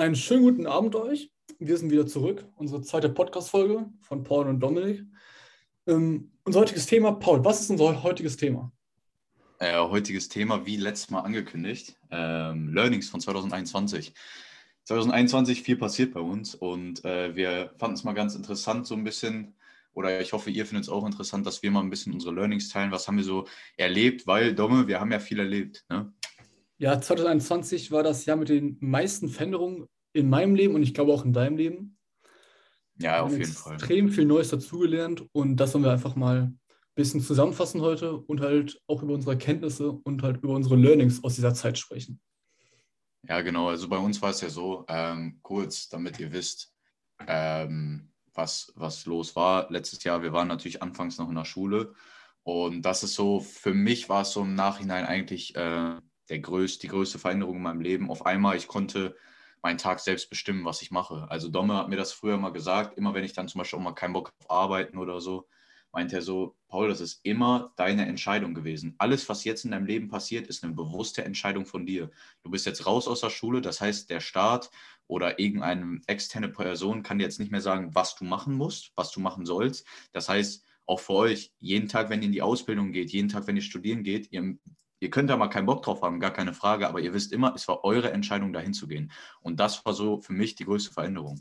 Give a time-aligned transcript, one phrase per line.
[0.00, 1.30] Einen schönen guten Abend euch.
[1.58, 2.46] Wir sind wieder zurück.
[2.56, 5.04] Unsere zweite Podcast-Folge von Paul und Dominik.
[5.86, 8.72] Ähm, unser heutiges Thema, Paul, was ist unser heutiges Thema?
[9.58, 14.14] Äh, heutiges Thema, wie letztes Mal angekündigt, ähm, Learnings von 2021.
[14.84, 19.04] 2021 viel passiert bei uns und äh, wir fanden es mal ganz interessant, so ein
[19.04, 19.54] bisschen,
[19.92, 22.70] oder ich hoffe, ihr findet es auch interessant, dass wir mal ein bisschen unsere Learnings
[22.70, 22.90] teilen.
[22.90, 23.46] Was haben wir so
[23.76, 24.26] erlebt?
[24.26, 25.84] Weil, Domme, wir haben ja viel erlebt.
[25.90, 26.10] Ne?
[26.80, 31.12] Ja, 2021 war das Jahr mit den meisten Veränderungen in meinem Leben und ich glaube
[31.12, 31.98] auch in deinem Leben.
[32.98, 33.74] Ja, auf jeden Fall.
[33.74, 36.60] Extrem viel Neues dazugelernt und das wollen wir einfach mal ein
[36.94, 41.34] bisschen zusammenfassen heute und halt auch über unsere Erkenntnisse und halt über unsere Learnings aus
[41.34, 42.18] dieser Zeit sprechen.
[43.28, 43.68] Ja, genau.
[43.68, 46.72] Also bei uns war es ja so, ähm, kurz, damit ihr wisst,
[47.26, 49.70] ähm, was, was los war.
[49.70, 51.92] Letztes Jahr, wir waren natürlich anfangs noch in der Schule
[52.42, 55.96] und das ist so, für mich war es so im Nachhinein eigentlich äh,
[56.30, 58.10] der größte, die größte Veränderung in meinem Leben.
[58.10, 59.16] Auf einmal, ich konnte
[59.62, 61.26] meinen Tag selbst bestimmen, was ich mache.
[61.28, 63.82] Also Domme hat mir das früher mal gesagt, immer wenn ich dann zum Beispiel auch
[63.82, 65.46] mal keinen Bock auf Arbeiten oder so,
[65.92, 68.94] meint er so, Paul, das ist immer deine Entscheidung gewesen.
[68.98, 72.10] Alles, was jetzt in deinem Leben passiert, ist eine bewusste Entscheidung von dir.
[72.42, 74.70] Du bist jetzt raus aus der Schule, das heißt, der Staat
[75.08, 79.10] oder irgendeine externe Person kann dir jetzt nicht mehr sagen, was du machen musst, was
[79.10, 79.84] du machen sollst.
[80.12, 83.46] Das heißt, auch für euch, jeden Tag, wenn ihr in die Ausbildung geht, jeden Tag,
[83.46, 84.56] wenn ihr studieren geht, ihr
[85.00, 87.54] Ihr könnt da mal keinen Bock drauf haben, gar keine Frage, aber ihr wisst immer,
[87.54, 89.10] es war eure Entscheidung, dahin zu gehen.
[89.40, 91.40] Und das war so für mich die größte Veränderung.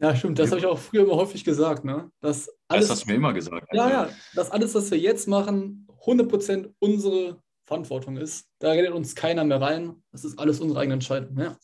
[0.00, 0.38] Ja, stimmt.
[0.38, 0.50] Das ja.
[0.52, 1.84] habe ich auch früher immer häufig gesagt.
[1.84, 2.10] Ne?
[2.20, 3.66] Dass alles, das hast du mir immer gesagt.
[3.72, 3.96] Ja, also.
[3.96, 4.16] ja.
[4.34, 8.48] Dass alles, was wir jetzt machen, 100% unsere Verantwortung ist.
[8.58, 10.02] Da redet uns keiner mehr rein.
[10.12, 11.36] Das ist alles unsere eigene Entscheidung.
[11.38, 11.56] Ja,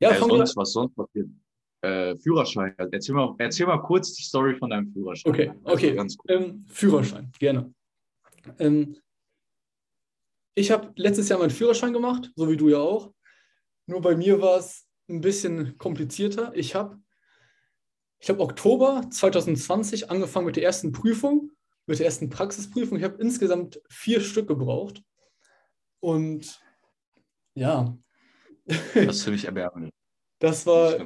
[0.00, 1.28] ja äh, sonst, was sonst passiert?
[1.82, 2.74] Äh, Führerschein.
[2.78, 5.30] Erzähl mal, erzähl mal kurz die Story von deinem Führerschein.
[5.30, 5.98] Okay, okay.
[5.98, 7.74] Also ähm, Führerschein, gerne.
[8.58, 8.96] Ähm,
[10.54, 13.12] ich habe letztes Jahr meinen Führerschein gemacht, so wie du ja auch.
[13.86, 16.52] Nur bei mir war es ein bisschen komplizierter.
[16.54, 16.98] Ich habe
[18.18, 21.50] ich hab Oktober 2020 angefangen mit der ersten Prüfung,
[21.86, 22.96] mit der ersten Praxisprüfung.
[22.96, 25.02] Ich habe insgesamt vier Stück gebraucht.
[26.00, 26.60] Und
[27.54, 27.96] ja.
[28.66, 29.92] Das ist für mich erbärmlich.
[30.38, 30.98] Das war,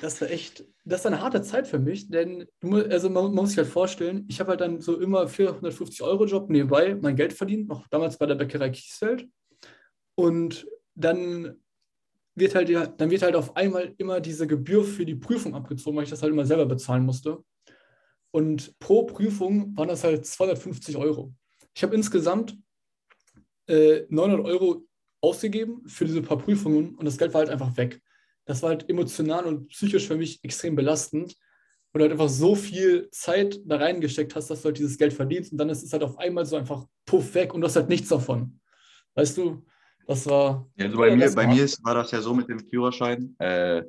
[0.00, 3.50] das war echt, das war eine harte Zeit für mich, denn also man, man muss
[3.50, 7.32] sich halt vorstellen, ich habe halt dann so immer 450 Euro Job nebenbei mein Geld
[7.32, 9.28] verdient, noch damals bei der Bäckerei Kiesfeld.
[10.14, 11.56] Und dann
[12.34, 12.70] wird halt,
[13.00, 16.22] dann wird halt auf einmal immer diese Gebühr für die Prüfung abgezogen, weil ich das
[16.22, 17.42] halt immer selber bezahlen musste.
[18.30, 21.32] Und pro Prüfung waren das halt 250 Euro.
[21.74, 22.56] Ich habe insgesamt
[23.66, 24.86] äh, 900 Euro
[25.20, 28.00] ausgegeben für diese paar Prüfungen und das Geld war halt einfach weg
[28.46, 31.36] das war halt emotional und psychisch für mich extrem belastend.
[31.92, 35.52] Und halt einfach so viel Zeit da reingesteckt hast, dass du halt dieses Geld verdienst
[35.52, 37.88] und dann ist es halt auf einmal so einfach puff weg und du hast halt
[37.88, 38.60] nichts davon.
[39.14, 39.64] Weißt du,
[40.06, 40.68] das war.
[40.76, 43.34] Ja, also bei mir, bei mir ist, war das ja so mit dem Führerschein.
[43.38, 43.82] Äh,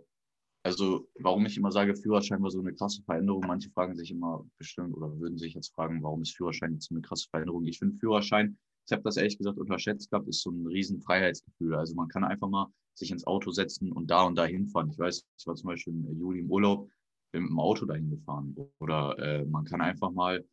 [0.64, 3.44] also, warum ich immer sage, Führerschein war so eine krasse Veränderung.
[3.46, 6.96] Manche fragen sich immer bestimmt oder würden sich jetzt fragen, warum ist Führerschein jetzt so
[6.96, 7.66] eine krasse Veränderung?
[7.66, 8.58] Ich finde, Führerschein
[8.88, 11.76] ich habe das ehrlich gesagt unterschätzt gehabt, ist so ein riesen Freiheitsgefühl.
[11.76, 14.90] Also man kann einfach mal sich ins Auto setzen und da und da hinfahren.
[14.90, 16.90] Ich weiß, ich war zum Beispiel im Juli im Urlaub,
[17.32, 18.56] bin mit dem Auto dahin gefahren.
[18.80, 20.44] Oder äh, man kann einfach mal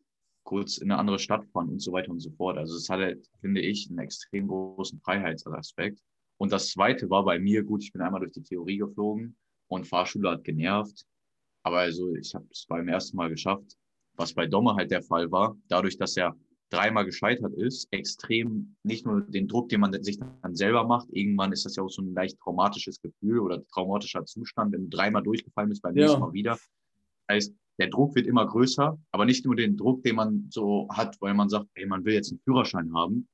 [0.45, 2.59] kurz in eine andere Stadt fahren und so weiter und so fort.
[2.59, 6.01] Also es hatte, finde ich, einen extrem großen Freiheitsaspekt.
[6.37, 9.37] Und das Zweite war bei mir, gut, ich bin einmal durch die Theorie geflogen
[9.69, 11.07] und Fahrschule hat genervt.
[11.63, 13.79] Aber also ich habe es beim ersten Mal geschafft.
[14.17, 16.37] Was bei Domme halt der Fall war, dadurch, dass er
[16.75, 21.53] dreimal gescheitert ist, extrem nicht nur den Druck, den man sich dann selber macht, irgendwann
[21.53, 25.23] ist das ja auch so ein leicht traumatisches Gefühl oder traumatischer Zustand, wenn du dreimal
[25.23, 26.05] durchgefallen bist, beim ja.
[26.05, 26.53] nächsten Mal wieder.
[27.27, 30.89] Das heißt, der Druck wird immer größer, aber nicht nur den Druck, den man so
[30.93, 33.29] hat, weil man sagt, ey, man will jetzt einen Führerschein haben,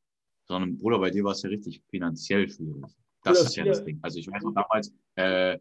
[0.46, 2.84] sondern Bruder, bei dir war es ja richtig finanziell schwierig.
[3.22, 3.98] Das ja, ist ja, ja, das Ding.
[4.02, 5.58] Also ich weiß noch damals, äh,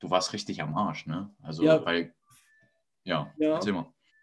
[0.00, 1.34] du warst richtig am Arsch, ne?
[1.42, 1.84] Also, ja.
[1.84, 2.14] weil,
[3.04, 3.60] ja, ja.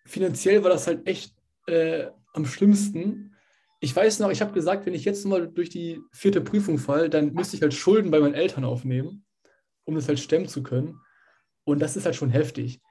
[0.05, 1.35] Finanziell war das halt echt
[1.67, 3.35] äh, am schlimmsten.
[3.79, 7.09] Ich weiß noch, ich habe gesagt, wenn ich jetzt mal durch die vierte Prüfung falle,
[7.09, 9.25] dann müsste ich halt Schulden bei meinen Eltern aufnehmen,
[9.85, 10.99] um das halt stemmen zu können.
[11.63, 12.81] Und das ist halt schon heftig.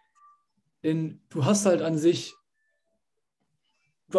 [0.82, 2.34] Denn du hast halt an sich,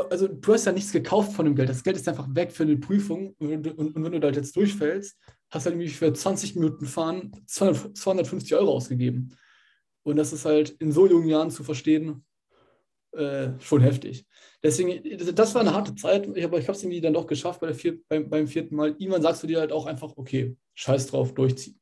[0.10, 1.70] also du hast ja nichts gekauft von dem Geld.
[1.70, 3.36] Das Geld ist einfach weg für eine Prüfung.
[3.40, 3.66] Und,
[3.96, 5.18] wenn du da halt jetzt durchfällst,
[5.50, 9.36] hast du halt irgendwie für 20 Minuten Fahren 250 Euro ausgegeben.
[10.04, 12.26] Und das ist halt in so jungen Jahren zu verstehen,
[13.14, 14.26] äh, schon heftig.
[14.62, 17.68] Deswegen, das war eine harte Zeit, aber ich habe es irgendwie dann doch geschafft bei
[17.68, 18.90] der vier, beim, beim vierten Mal.
[18.98, 21.80] Irgendwann sagst du dir halt auch einfach, okay, scheiß drauf, durchziehen.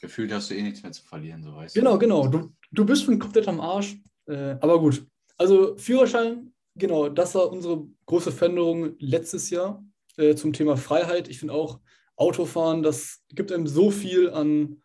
[0.00, 1.98] Gefühlt hast du eh nichts mehr zu verlieren, so weißt genau, du.
[2.00, 2.44] Genau, genau.
[2.46, 3.96] Du, du bist schon komplett am Arsch.
[4.26, 5.06] Äh, aber gut.
[5.38, 9.84] Also Führerschein, genau, das war unsere große Veränderung letztes Jahr
[10.16, 11.28] äh, zum Thema Freiheit.
[11.28, 11.80] Ich finde auch,
[12.16, 14.82] Autofahren, das gibt einem so viel an,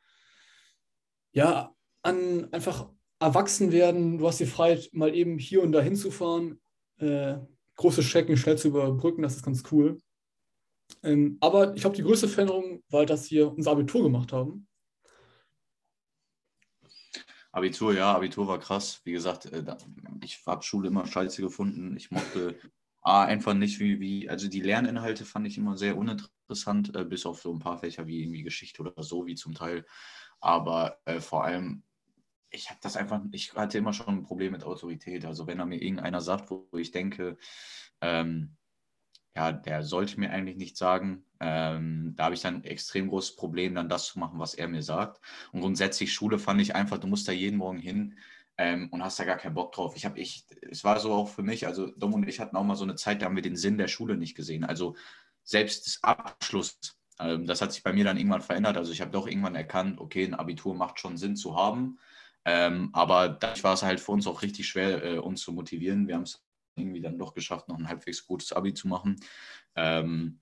[1.34, 2.90] ja, an einfach
[3.20, 4.18] Erwachsenwerden.
[4.18, 6.62] Du hast die Freiheit, mal eben hier und da hinzufahren,
[6.98, 7.38] äh,
[7.76, 10.00] große Strecken schnell zu überbrücken, das ist ganz cool.
[11.04, 14.68] Ähm, aber ich glaube, die größte Veränderung war, dass wir unser Abitur gemacht haben.
[17.52, 19.02] Abitur, ja, Abitur war krass.
[19.04, 19.64] Wie gesagt, äh,
[20.24, 21.96] ich habe Schule immer scheiße gefunden.
[21.98, 22.56] Ich mochte
[23.02, 27.26] A, einfach nicht, wie, wie, also die Lerninhalte fand ich immer sehr uninteressant, äh, bis
[27.26, 29.86] auf so ein paar Fächer wie irgendwie Geschichte oder so, wie zum Teil.
[30.40, 31.84] Aber äh, vor allem,
[32.50, 35.26] ich habe das einfach, ich hatte immer schon ein Problem mit Autorität.
[35.26, 37.38] Also wenn da mir irgendeiner sagt, wo ich denke,
[38.02, 38.56] ähm,
[39.36, 41.24] ja, der sollte mir eigentlich nichts sagen.
[41.40, 44.68] Ähm, da habe ich dann ein extrem großes Problem, dann das zu machen, was er
[44.68, 45.22] mir sagt.
[45.52, 48.18] Und grundsätzlich Schule fand ich einfach, du musst da jeden Morgen hin
[48.58, 49.96] ähm, und hast da gar keinen Bock drauf.
[49.96, 52.64] Ich habe ich, es war so auch für mich, also Dom und ich hatten auch
[52.64, 54.64] mal so eine Zeit, da haben wir den Sinn der Schule nicht gesehen.
[54.64, 54.96] Also
[55.44, 56.80] selbst das Abschluss,
[57.20, 58.78] ähm, das hat sich bei mir dann irgendwann verändert.
[58.78, 62.00] Also ich habe doch irgendwann erkannt, okay, ein Abitur macht schon Sinn zu haben.
[62.50, 66.08] Ähm, aber da war es halt für uns auch richtig schwer, äh, uns zu motivieren.
[66.08, 66.42] Wir haben es
[66.78, 69.18] irgendwie dann doch geschafft, noch ein halbwegs gutes Abi zu machen.
[69.76, 70.40] Ähm,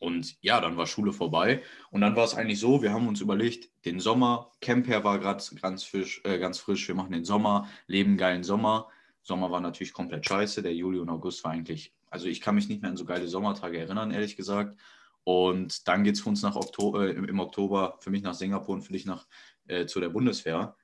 [0.00, 1.62] und ja, dann war Schule vorbei.
[1.90, 5.42] Und dann war es eigentlich so, wir haben uns überlegt, den Sommer, Camper war gerade
[5.62, 8.90] ganz, frisch, äh, ganz frisch, wir machen den Sommer, leben geilen Sommer.
[9.22, 10.62] Sommer war natürlich komplett scheiße.
[10.62, 13.28] Der Juli und August war eigentlich, also ich kann mich nicht mehr an so geile
[13.28, 14.78] Sommertage erinnern, ehrlich gesagt.
[15.22, 18.74] Und dann geht es für uns nach Oktober, äh, im Oktober, für mich nach Singapur
[18.74, 19.26] und für dich nach,
[19.68, 20.76] äh, zu der Bundeswehr.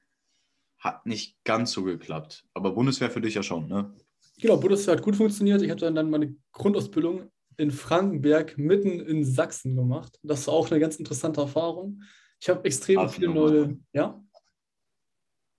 [0.80, 2.44] Hat nicht ganz so geklappt.
[2.54, 3.94] Aber Bundeswehr für dich ja schon, ne?
[4.40, 5.62] Genau, Bundeswehr hat gut funktioniert.
[5.62, 10.18] Ich habe dann, dann meine Grundausbildung in Frankenberg mitten in Sachsen gemacht.
[10.22, 12.02] Das war auch eine ganz interessante Erfahrung.
[12.40, 13.50] Ich habe extrem harte viele Nummer.
[13.50, 14.24] neue, ja?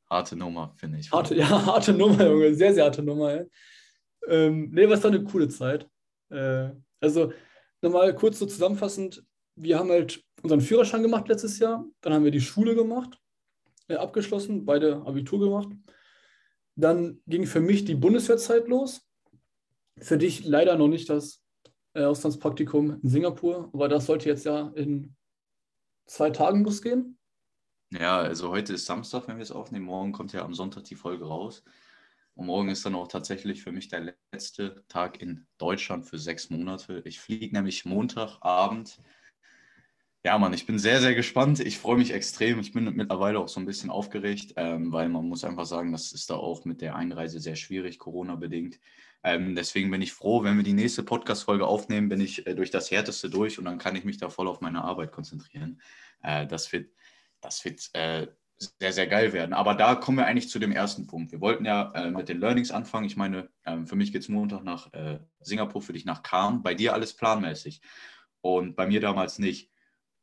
[0.09, 1.11] Harte Nummer, finde ich.
[1.11, 2.55] Harte, ja, harte Nummer, Junge.
[2.55, 3.35] Sehr, sehr harte Nummer.
[3.35, 3.45] Ja.
[4.27, 5.87] Ähm, nee, was war eine coole Zeit.
[6.29, 7.31] Äh, also,
[7.81, 9.23] nochmal kurz so zusammenfassend:
[9.55, 11.85] Wir haben halt unseren Führerschein gemacht letztes Jahr.
[12.01, 13.20] Dann haben wir die Schule gemacht,
[13.89, 15.69] abgeschlossen, beide Abitur gemacht.
[16.75, 19.01] Dann ging für mich die Bundeswehrzeit los.
[19.99, 21.43] Für dich leider noch nicht das
[21.93, 25.15] äh, Auslandspraktikum in Singapur, aber das sollte jetzt ja in
[26.05, 27.17] zwei Tagen losgehen.
[27.91, 29.85] Ja, also heute ist Samstag, wenn wir es aufnehmen.
[29.85, 31.63] Morgen kommt ja am Sonntag die Folge raus.
[32.35, 36.49] Und morgen ist dann auch tatsächlich für mich der letzte Tag in Deutschland für sechs
[36.49, 37.01] Monate.
[37.03, 38.97] Ich fliege nämlich Montagabend
[40.23, 41.59] ja, Mann, ich bin sehr, sehr gespannt.
[41.59, 42.59] Ich freue mich extrem.
[42.59, 46.11] Ich bin mittlerweile auch so ein bisschen aufgeregt, ähm, weil man muss einfach sagen, das
[46.11, 48.79] ist da auch mit der Einreise sehr schwierig, Corona-bedingt.
[49.23, 52.69] Ähm, deswegen bin ich froh, wenn wir die nächste Podcast-Folge aufnehmen, bin ich äh, durch
[52.69, 55.81] das Härteste durch und dann kann ich mich da voll auf meine Arbeit konzentrieren.
[56.21, 56.91] Äh, das wird,
[57.39, 58.27] das wird äh,
[58.79, 59.53] sehr, sehr geil werden.
[59.53, 61.31] Aber da kommen wir eigentlich zu dem ersten Punkt.
[61.31, 63.05] Wir wollten ja äh, mit den Learnings anfangen.
[63.05, 66.61] Ich meine, ähm, für mich geht es Montag nach äh, Singapur, für dich nach Kahn.
[66.61, 67.81] Bei dir alles planmäßig
[68.41, 69.70] und bei mir damals nicht.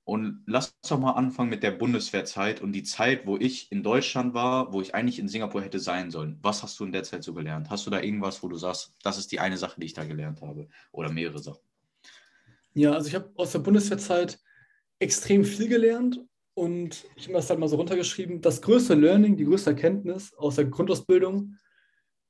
[0.09, 4.33] Und lass doch mal anfangen mit der Bundeswehrzeit und die Zeit, wo ich in Deutschland
[4.33, 6.39] war, wo ich eigentlich in Singapur hätte sein sollen.
[6.41, 7.69] Was hast du in der Zeit so gelernt?
[7.69, 10.05] Hast du da irgendwas, wo du sagst, das ist die eine Sache, die ich da
[10.05, 10.67] gelernt habe?
[10.93, 11.61] Oder mehrere Sachen?
[12.73, 14.41] Ja, also ich habe aus der Bundeswehrzeit
[14.99, 16.25] extrem viel gelernt
[16.55, 18.41] und ich habe das halt mal so runtergeschrieben.
[18.41, 21.57] Das größte Learning, die größte Erkenntnis aus der Grundausbildung,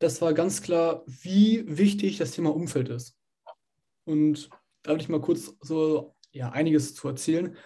[0.00, 3.16] das war ganz klar, wie wichtig das Thema Umfeld ist.
[4.02, 4.50] Und
[4.82, 7.56] da will ich mal kurz so ja, einiges zu erzählen.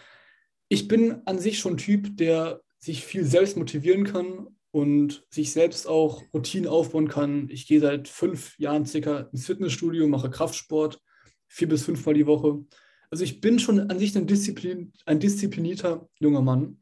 [0.69, 5.53] Ich bin an sich schon ein Typ, der sich viel selbst motivieren kann und sich
[5.53, 7.49] selbst auch Routinen aufbauen kann.
[7.51, 11.01] Ich gehe seit fünf Jahren circa ins Fitnessstudio, mache Kraftsport,
[11.47, 12.65] vier bis fünfmal die Woche.
[13.11, 16.81] Also ich bin schon an sich ein, Disziplin, ein disziplinierter junger Mann.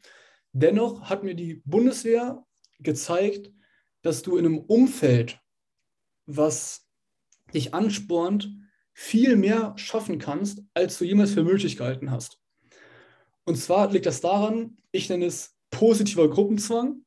[0.53, 2.45] Dennoch hat mir die Bundeswehr
[2.79, 3.53] gezeigt,
[4.03, 5.41] dass du in einem Umfeld,
[6.27, 6.87] was
[7.53, 8.51] dich anspornt,
[8.93, 12.39] viel mehr schaffen kannst, als du jemals für möglich gehalten hast.
[13.45, 17.05] Und zwar liegt das daran, ich nenne es positiver Gruppenzwang.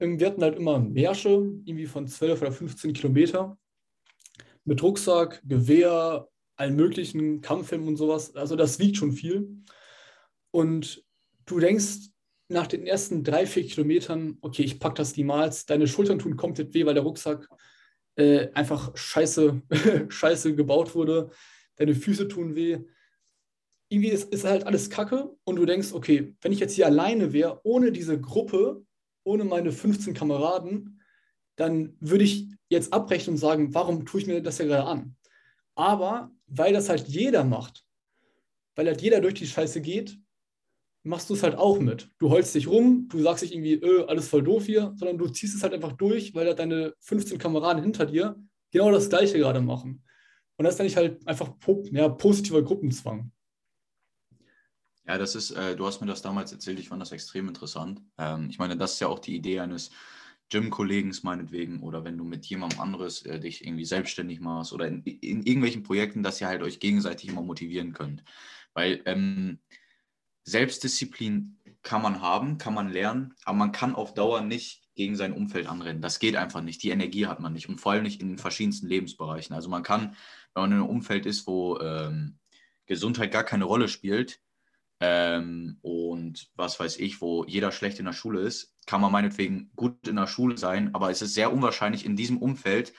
[0.00, 1.30] Ähm, wir hatten halt immer Märsche,
[1.64, 3.56] irgendwie von 12 oder 15 Kilometer,
[4.64, 8.34] mit Rucksack, Gewehr, allen möglichen Kampfhelmen und sowas.
[8.34, 9.62] Also das wiegt schon viel.
[10.50, 11.04] Und
[11.46, 12.10] du denkst
[12.48, 16.74] nach den ersten drei, vier Kilometern, okay, ich packe das niemals, deine Schultern tun komplett
[16.74, 17.48] weh, weil der Rucksack
[18.16, 19.62] äh, einfach scheiße,
[20.08, 21.30] scheiße gebaut wurde,
[21.76, 22.78] deine Füße tun weh.
[23.88, 27.32] Irgendwie ist, ist halt alles Kacke und du denkst, okay, wenn ich jetzt hier alleine
[27.32, 28.84] wäre, ohne diese Gruppe,
[29.24, 31.00] ohne meine 15 Kameraden,
[31.56, 35.16] dann würde ich jetzt abbrechen und sagen, warum tue ich mir das ja gerade an?
[35.74, 37.84] Aber weil das halt jeder macht,
[38.74, 40.18] weil halt jeder durch die Scheiße geht,
[41.04, 42.10] machst du es halt auch mit.
[42.18, 45.28] Du holst dich rum, du sagst nicht irgendwie, öh, alles voll doof hier, sondern du
[45.28, 48.36] ziehst es halt einfach durch, weil halt deine 15 Kameraden hinter dir
[48.72, 50.02] genau das Gleiche gerade machen.
[50.56, 51.52] Und das ist dann nicht halt einfach
[51.92, 53.30] ja, positiver Gruppenzwang.
[55.06, 58.00] Ja, das ist, äh, du hast mir das damals erzählt, ich fand das extrem interessant.
[58.16, 59.90] Ähm, ich meine, das ist ja auch die Idee eines
[60.48, 65.02] Gym-Kollegen meinetwegen oder wenn du mit jemandem anderes äh, dich irgendwie selbstständig machst oder in,
[65.02, 68.24] in, irgendwelchen Projekten, dass ihr halt euch gegenseitig immer motivieren könnt.
[68.72, 69.58] Weil ähm,
[70.44, 75.32] Selbstdisziplin kann man haben, kann man lernen, aber man kann auf Dauer nicht gegen sein
[75.32, 76.02] Umfeld anrennen.
[76.02, 76.82] Das geht einfach nicht.
[76.82, 79.54] Die Energie hat man nicht und vor allem nicht in den verschiedensten Lebensbereichen.
[79.54, 80.16] Also man kann,
[80.54, 82.38] wenn man in einem Umfeld ist, wo ähm,
[82.86, 84.40] Gesundheit gar keine Rolle spielt
[85.00, 89.70] ähm, und was weiß ich, wo jeder schlecht in der Schule ist, kann man meinetwegen
[89.74, 92.92] gut in der Schule sein, aber es ist sehr unwahrscheinlich in diesem Umfeld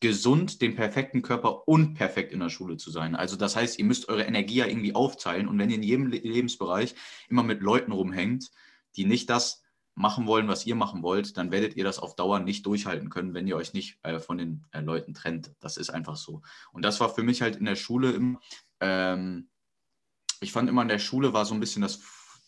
[0.00, 3.14] gesund, den perfekten Körper und perfekt in der Schule zu sein.
[3.14, 6.06] Also das heißt, ihr müsst eure Energie ja irgendwie aufteilen und wenn ihr in jedem
[6.06, 6.94] Lebensbereich
[7.28, 8.50] immer mit Leuten rumhängt,
[8.96, 9.62] die nicht das
[9.94, 13.34] machen wollen, was ihr machen wollt, dann werdet ihr das auf Dauer nicht durchhalten können,
[13.34, 15.52] wenn ihr euch nicht äh, von den äh, Leuten trennt.
[15.60, 16.42] Das ist einfach so.
[16.72, 18.40] Und das war für mich halt in der Schule immer,
[18.80, 19.50] ähm,
[20.40, 22.00] ich fand immer in der Schule war so ein bisschen das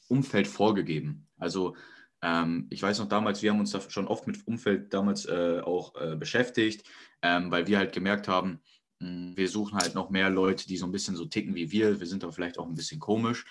[0.08, 1.28] Umfeld vorgegeben.
[1.36, 1.76] Also
[2.22, 5.60] ähm, ich weiß noch damals, wir haben uns da schon oft mit Umfeld damals äh,
[5.64, 6.86] auch äh, beschäftigt,
[7.20, 8.60] ähm, weil wir halt gemerkt haben,
[9.00, 11.72] mh, hm, wir suchen halt noch mehr Leute, die so ein bisschen so ticken wie
[11.72, 11.98] wir.
[11.98, 13.44] Wir sind da vielleicht auch ein bisschen komisch.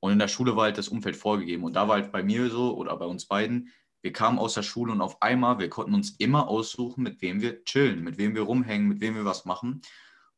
[0.00, 1.64] Und in der Schule war halt das Umfeld vorgegeben.
[1.64, 4.62] Und da war halt bei mir so oder bei uns beiden, wir kamen aus der
[4.62, 8.34] Schule und auf einmal, wir konnten uns immer aussuchen, mit wem wir chillen, mit wem
[8.34, 9.82] wir rumhängen, mit wem wir was machen.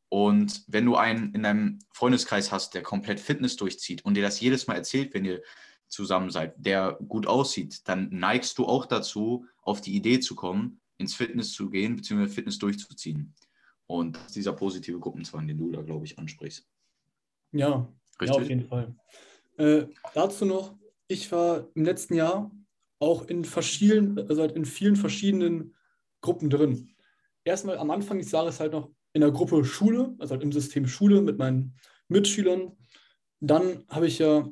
[0.09, 4.41] Und wenn du einen in deinem Freundeskreis hast, der komplett Fitness durchzieht und dir das
[4.41, 5.43] jedes Mal erzählt, wenn ihr
[5.89, 10.81] zusammen seid, der gut aussieht, dann neigst du auch dazu, auf die Idee zu kommen,
[10.99, 13.35] ins Fitness zu gehen, beziehungsweise Fitness durchzuziehen.
[13.87, 16.67] Und dieser positive Gruppenzwang, den du da, glaube ich, ansprichst.
[17.53, 17.89] Ja,
[18.21, 18.95] ja auf jeden Fall.
[19.57, 20.77] Äh, dazu noch,
[21.07, 22.51] ich war im letzten Jahr
[22.99, 25.75] auch in verschiedenen, also halt in vielen verschiedenen
[26.21, 26.95] Gruppen drin.
[27.45, 30.87] Erstmal am Anfang des Jahres halt noch in der Gruppe Schule, also halt im System
[30.87, 31.75] Schule mit meinen
[32.09, 32.77] Mitschülern.
[33.41, 34.49] Dann habe ich ja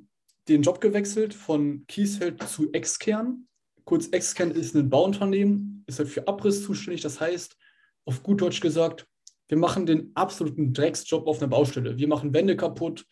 [0.49, 3.49] den Job gewechselt von Kiesfeld zu Exkern.
[3.85, 7.03] Kurz, Exkern ist ein Bauunternehmen, ist halt für Abriss zuständig.
[7.03, 7.57] Das heißt,
[8.05, 9.07] auf gut Deutsch gesagt,
[9.49, 11.97] wir machen den absoluten Drecksjob auf einer Baustelle.
[11.99, 13.07] Wir machen Wände kaputt,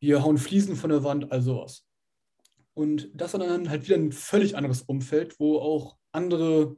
[0.00, 1.86] wir hauen Fliesen von der Wand, all sowas.
[2.74, 6.76] Und das war dann halt wieder ein völlig anderes Umfeld, wo auch andere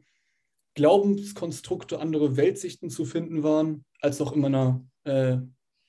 [0.74, 5.38] Glaubenskonstrukte, andere Weltsichten zu finden waren, als noch in meiner äh,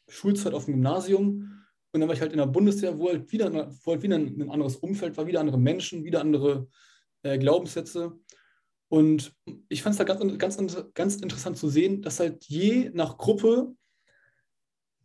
[0.08, 1.57] Schulzeit auf dem Gymnasium.
[1.92, 3.52] Und dann war ich halt in der Bundeswehr, wo halt wieder,
[3.84, 6.68] wo halt wieder ein anderes Umfeld war, wieder andere Menschen, wieder andere
[7.24, 8.20] äh, Glaubenssätze.
[8.90, 9.34] Und
[9.70, 13.76] ich fand es da ganz, ganz, ganz interessant zu sehen, dass halt je nach Gruppe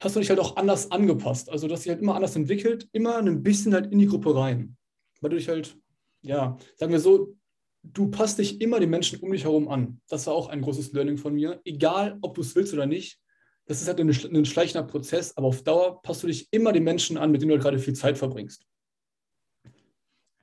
[0.01, 1.49] hast du dich halt auch anders angepasst.
[1.49, 4.77] Also, dass sich halt immer anders entwickelt, immer ein bisschen halt in die Gruppe rein.
[5.21, 5.77] Weil du dich halt,
[6.23, 7.37] ja, sagen wir so,
[7.83, 10.01] du passt dich immer den Menschen um dich herum an.
[10.09, 11.61] Das war auch ein großes Learning von mir.
[11.65, 13.21] Egal, ob du es willst oder nicht,
[13.67, 16.85] das ist halt ein, ein schleichender Prozess, aber auf Dauer passt du dich immer den
[16.85, 18.67] Menschen an, mit denen du halt gerade viel Zeit verbringst.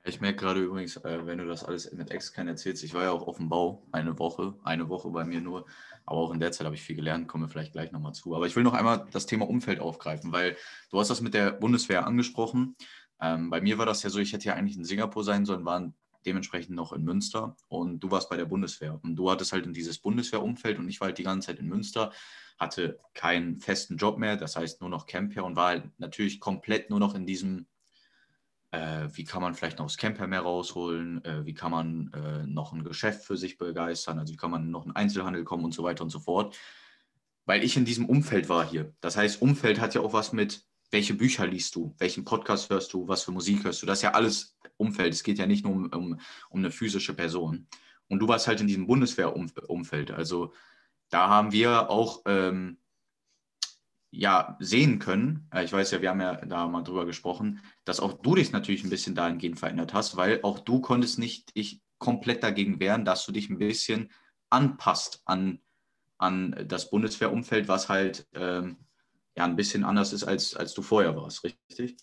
[0.02, 3.10] Ich merke gerade übrigens, äh, wenn du das alles mit Exkern erzählst, ich war ja
[3.10, 5.66] auch auf dem Bau eine Woche, eine Woche bei mir nur,
[6.06, 8.34] aber auch in der Zeit habe ich viel gelernt, komme vielleicht gleich nochmal zu.
[8.34, 10.56] Aber ich will noch einmal das Thema Umfeld aufgreifen, weil
[10.90, 12.76] du hast das mit der Bundeswehr angesprochen.
[13.20, 15.66] Ähm, bei mir war das ja so, ich hätte ja eigentlich in Singapur sein sollen,
[15.66, 15.94] waren
[16.26, 17.56] dementsprechend noch in Münster.
[17.68, 18.98] Und du warst bei der Bundeswehr.
[19.02, 21.68] Und du hattest halt in dieses Bundeswehrumfeld und ich war halt die ganze Zeit in
[21.68, 22.12] Münster
[22.60, 26.90] hatte keinen festen Job mehr, das heißt nur noch Camper und war halt natürlich komplett
[26.90, 27.66] nur noch in diesem,
[28.70, 32.46] äh, wie kann man vielleicht noch das Camper mehr rausholen, äh, wie kann man äh,
[32.46, 35.72] noch ein Geschäft für sich begeistern, also wie kann man noch in Einzelhandel kommen und
[35.72, 36.54] so weiter und so fort,
[37.46, 38.94] weil ich in diesem Umfeld war hier.
[39.00, 42.92] Das heißt, Umfeld hat ja auch was mit, welche Bücher liest du, welchen Podcast hörst
[42.92, 45.64] du, was für Musik hörst du, das ist ja alles Umfeld, es geht ja nicht
[45.64, 46.20] nur um, um,
[46.50, 47.66] um eine physische Person.
[48.08, 50.52] Und du warst halt in diesem Bundeswehrumfeld, also
[51.10, 52.78] da haben wir auch ähm,
[54.10, 58.00] ja, sehen können, äh, ich weiß ja, wir haben ja da mal drüber gesprochen, dass
[58.00, 61.80] auch du dich natürlich ein bisschen dahingehend verändert hast, weil auch du konntest nicht dich
[61.98, 64.10] komplett dagegen wehren, dass du dich ein bisschen
[64.48, 65.60] anpasst an,
[66.18, 68.78] an das Bundeswehrumfeld, was halt ähm,
[69.40, 71.96] ja ein bisschen anders ist, als, als du vorher warst, richtig?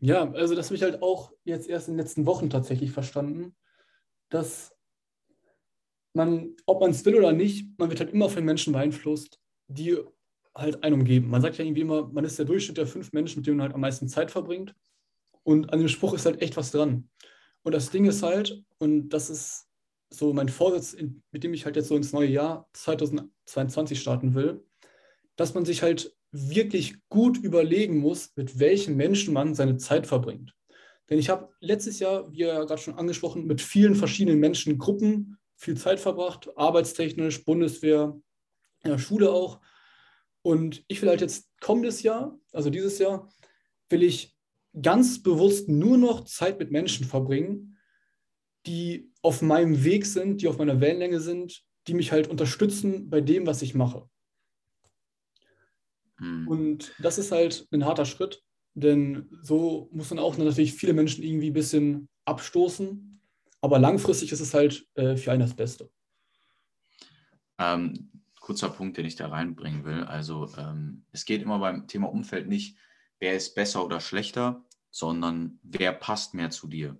[0.00, 3.54] Ja, also das habe ich halt auch jetzt erst in den letzten Wochen tatsächlich verstanden,
[4.28, 4.76] dass
[6.12, 9.38] man, ob man es will oder nicht, man wird halt immer von Menschen beeinflusst,
[9.68, 9.96] die
[10.54, 11.30] halt einen umgeben.
[11.30, 13.64] Man sagt ja irgendwie immer, man ist der Durchschnitt der fünf Menschen, mit denen man
[13.64, 14.74] halt am meisten Zeit verbringt.
[15.44, 17.08] Und an dem Spruch ist halt echt was dran.
[17.62, 19.68] Und das Ding ist halt, und das ist
[20.10, 20.96] so mein Vorsatz,
[21.30, 24.64] mit dem ich halt jetzt so ins neue Jahr 2022 starten will,
[25.36, 30.54] dass man sich halt wirklich gut überlegen muss, mit welchen Menschen man seine Zeit verbringt.
[31.08, 35.76] Denn ich habe letztes Jahr, wie ja gerade schon angesprochen, mit vielen verschiedenen Menschengruppen viel
[35.76, 38.18] Zeit verbracht, arbeitstechnisch, Bundeswehr,
[38.82, 39.60] in der Schule auch.
[40.42, 43.28] Und ich will halt jetzt kommendes Jahr, also dieses Jahr,
[43.88, 44.36] will ich
[44.80, 47.76] ganz bewusst nur noch Zeit mit Menschen verbringen,
[48.66, 53.20] die auf meinem Weg sind, die auf meiner Wellenlänge sind, die mich halt unterstützen bei
[53.20, 54.08] dem, was ich mache.
[56.20, 56.48] Mhm.
[56.48, 58.42] Und das ist halt ein harter Schritt,
[58.74, 63.20] denn so muss man auch natürlich viele Menschen irgendwie ein bisschen abstoßen.
[63.62, 65.90] Aber langfristig ist es halt äh, für einen das Beste.
[67.58, 68.10] Ähm,
[68.40, 70.04] kurzer Punkt, den ich da reinbringen will.
[70.04, 72.76] Also ähm, es geht immer beim Thema Umfeld nicht,
[73.18, 76.98] wer ist besser oder schlechter, sondern wer passt mehr zu dir.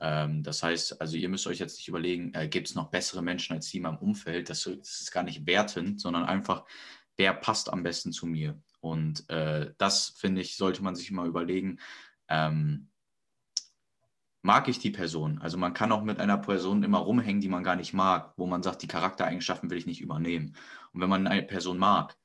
[0.00, 3.22] Ähm, das heißt, also ihr müsst euch jetzt nicht überlegen, äh, gibt es noch bessere
[3.22, 4.48] Menschen als die in meinem Umfeld?
[4.48, 6.64] Das, das, ist gar nicht wertend, sondern einfach,
[7.16, 8.60] wer passt am besten zu mir?
[8.80, 11.78] Und äh, das, finde ich, sollte man sich immer überlegen.
[12.28, 12.90] Ähm,
[14.42, 15.38] mag ich die Person?
[15.38, 18.46] Also man kann auch mit einer Person immer rumhängen, die man gar nicht mag, wo
[18.46, 20.54] man sagt, die Charaktereigenschaften will ich nicht übernehmen.
[20.92, 22.16] Und wenn man eine Person mag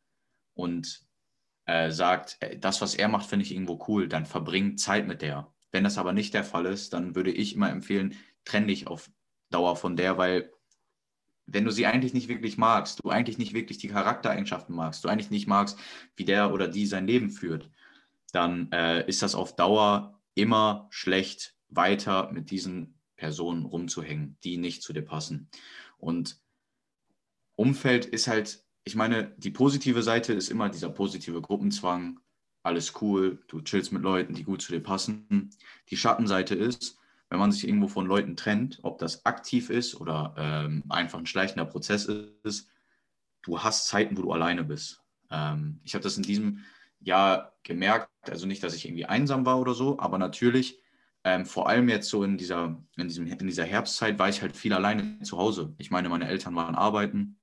[0.53, 1.08] und
[1.65, 5.22] äh, sagt, äh, das, was er macht, finde ich irgendwo cool, dann verbring Zeit mit
[5.22, 5.53] der.
[5.72, 9.10] Wenn das aber nicht der Fall ist, dann würde ich immer empfehlen, trenn dich auf
[9.50, 10.51] Dauer von der, weil
[11.53, 15.10] wenn du sie eigentlich nicht wirklich magst, du eigentlich nicht wirklich die Charaktereigenschaften magst, du
[15.10, 15.77] eigentlich nicht magst,
[16.15, 17.70] wie der oder die sein Leben führt,
[18.32, 24.82] dann äh, ist das auf Dauer immer schlecht, weiter mit diesen Personen rumzuhängen, die nicht
[24.82, 25.50] zu dir passen.
[25.98, 26.39] Und
[27.56, 32.20] Umfeld ist halt, ich meine, die positive Seite ist immer dieser positive Gruppenzwang,
[32.63, 35.50] alles cool, du chillst mit Leuten, die gut zu dir passen.
[35.89, 36.99] Die Schattenseite ist,
[37.29, 41.25] wenn man sich irgendwo von Leuten trennt, ob das aktiv ist oder ähm, einfach ein
[41.25, 42.69] schleichender Prozess ist,
[43.43, 45.03] du hast Zeiten, wo du alleine bist.
[45.29, 46.65] Ähm, ich habe das in diesem
[47.00, 50.79] Jahr gemerkt, also nicht, dass ich irgendwie einsam war oder so, aber natürlich,
[51.24, 54.55] ähm, vor allem jetzt so in dieser, in, diesem, in dieser Herbstzeit, war ich halt
[54.55, 55.74] viel alleine zu Hause.
[55.77, 57.39] Ich meine, meine Eltern waren arbeiten.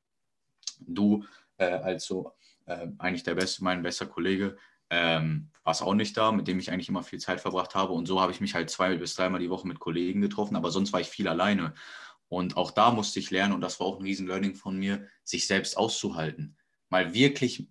[0.81, 1.25] Du
[1.59, 2.33] äh, als so
[2.67, 4.57] äh, eigentlich der beste, mein bester Kollege,
[4.91, 7.93] ähm, war es auch nicht da, mit dem ich eigentlich immer viel Zeit verbracht habe.
[7.93, 10.71] Und so habe ich mich halt zwei bis dreimal die Woche mit Kollegen getroffen, aber
[10.71, 11.75] sonst war ich viel alleine.
[12.29, 15.49] Und auch da musste ich lernen, und das war auch ein Riesen-Learning von mir, sich
[15.49, 16.57] selbst auszuhalten.
[16.89, 17.69] Mal wirklich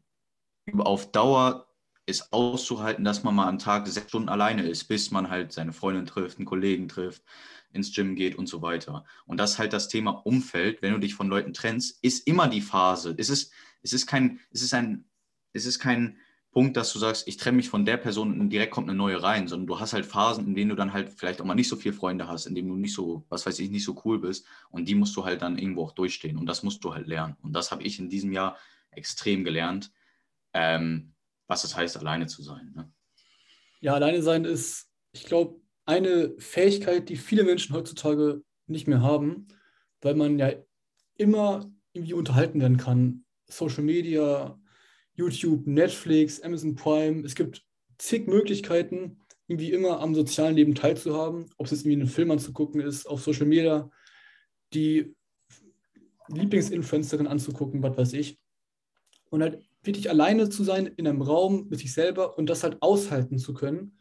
[0.78, 1.74] auf Dauer
[2.06, 5.72] ist auszuhalten, dass man mal am Tag sechs Stunden alleine ist, bis man halt seine
[5.72, 7.24] Freundin trifft, einen Kollegen trifft,
[7.72, 9.06] ins Gym geht und so weiter.
[9.26, 10.82] Und das ist halt das Thema Umfeld.
[10.82, 13.16] Wenn du dich von Leuten trennst, ist immer die Phase.
[13.18, 13.54] Es ist,
[13.84, 15.06] es ist kein, es ist ein,
[15.54, 16.18] es ist kein,
[16.56, 19.22] Punkt, dass du sagst, ich trenne mich von der Person und direkt kommt eine neue
[19.22, 21.68] rein, sondern du hast halt Phasen, in denen du dann halt vielleicht auch mal nicht
[21.68, 24.20] so viele Freunde hast, in denen du nicht so, was weiß ich, nicht so cool
[24.20, 27.08] bist und die musst du halt dann irgendwo auch durchstehen und das musst du halt
[27.08, 27.36] lernen.
[27.42, 28.58] Und das habe ich in diesem Jahr
[28.92, 29.92] extrem gelernt,
[30.54, 31.14] ähm,
[31.46, 32.72] was es heißt, alleine zu sein.
[32.74, 32.90] Ne?
[33.82, 39.50] Ja, alleine sein ist, ich glaube, eine Fähigkeit, die viele Menschen heutzutage nicht mehr haben,
[40.00, 40.54] weil man ja
[41.18, 43.26] immer irgendwie unterhalten werden kann.
[43.46, 44.58] Social Media,
[45.16, 47.26] YouTube, Netflix, Amazon Prime.
[47.26, 47.64] Es gibt
[47.98, 52.82] zig Möglichkeiten, irgendwie immer am sozialen Leben teilzuhaben, ob es jetzt irgendwie einen Film anzugucken
[52.82, 53.90] ist, auf Social Media,
[54.74, 55.16] die
[56.28, 58.40] Lieblingsinfluencerin anzugucken, was weiß ich.
[59.30, 62.82] Und halt wirklich alleine zu sein in einem Raum mit sich selber und das halt
[62.82, 64.00] aushalten zu können.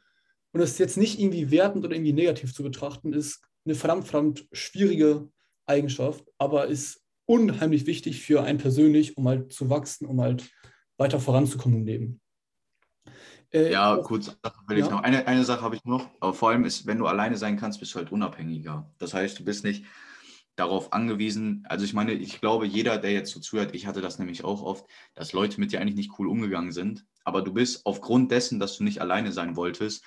[0.53, 4.47] Und das jetzt nicht irgendwie wertend oder irgendwie negativ zu betrachten, ist eine verdammt, verdammt
[4.53, 5.29] schwierige
[5.67, 10.51] Eigenschaft, aber ist unheimlich wichtig für einen persönlich, um halt zu wachsen, um halt
[10.97, 12.21] weiter voranzukommen im Leben.
[13.53, 14.85] Äh, ja, kurz will ja.
[14.85, 15.03] ich noch.
[15.03, 17.81] Eine, eine Sache habe ich noch, aber vor allem ist, wenn du alleine sein kannst,
[17.81, 18.91] bist du halt unabhängiger.
[18.99, 19.85] Das heißt, du bist nicht
[20.57, 24.19] darauf angewiesen, also ich meine, ich glaube, jeder, der jetzt so zuhört, ich hatte das
[24.19, 27.85] nämlich auch oft, dass Leute mit dir eigentlich nicht cool umgegangen sind, aber du bist
[27.87, 30.05] aufgrund dessen, dass du nicht alleine sein wolltest,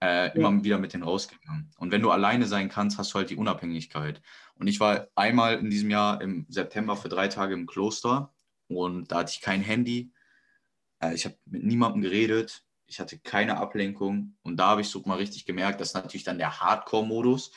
[0.00, 0.32] äh, ja.
[0.32, 1.70] immer wieder mit denen rausgegangen.
[1.78, 4.20] Und wenn du alleine sein kannst, hast du halt die Unabhängigkeit.
[4.56, 8.34] Und ich war einmal in diesem Jahr im September für drei Tage im Kloster
[8.66, 10.12] und da hatte ich kein Handy,
[11.00, 15.02] äh, ich habe mit niemandem geredet, ich hatte keine Ablenkung und da habe ich so
[15.06, 17.52] mal richtig gemerkt, das ist natürlich dann der Hardcore-Modus.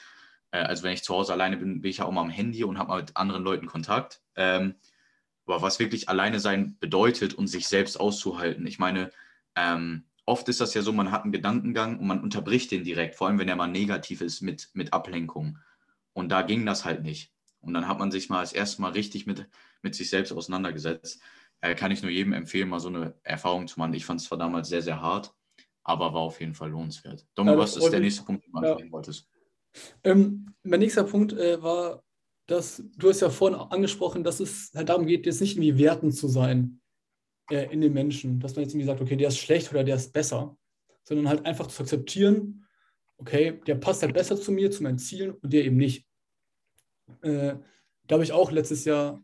[0.52, 2.64] Äh, also wenn ich zu Hause alleine bin, bin ich ja auch mal am Handy
[2.64, 4.22] und habe mal mit anderen Leuten Kontakt.
[4.36, 4.76] Ähm,
[5.46, 8.68] aber was wirklich alleine sein bedeutet und sich selbst auszuhalten.
[8.68, 9.12] Ich meine,
[9.56, 13.16] ähm, oft ist das ja so, man hat einen Gedankengang und man unterbricht den direkt,
[13.16, 15.60] vor allem wenn er mal negativ ist mit, mit Ablenkung.
[16.14, 17.32] Und da ging das halt nicht.
[17.62, 19.48] Und dann hat man sich mal das erste Mal richtig mit,
[19.82, 21.22] mit sich selbst auseinandergesetzt
[21.62, 23.94] äh, kann ich nur jedem empfehlen, mal so eine Erfahrung zu machen.
[23.94, 25.34] Ich fand es zwar damals sehr, sehr hart,
[25.84, 27.26] aber war auf jeden Fall lohnenswert.
[27.36, 28.92] Domo, ja, was ist der nächste Punkt, den du ansprechen ja.
[28.92, 29.30] wolltest?
[30.04, 32.04] Ähm, mein nächster Punkt äh, war,
[32.48, 36.16] dass du hast ja vorhin angesprochen, dass es halt darum geht, jetzt nicht irgendwie wertend
[36.16, 36.82] zu sein
[37.52, 39.96] äh, in den Menschen, dass man jetzt irgendwie sagt, okay, der ist schlecht oder der
[39.96, 40.58] ist besser,
[41.04, 42.66] sondern halt einfach zu akzeptieren,
[43.18, 46.08] okay, der passt halt besser zu mir, zu meinen Zielen und der eben nicht.
[47.22, 47.56] Äh,
[48.08, 49.22] da habe ich auch letztes Jahr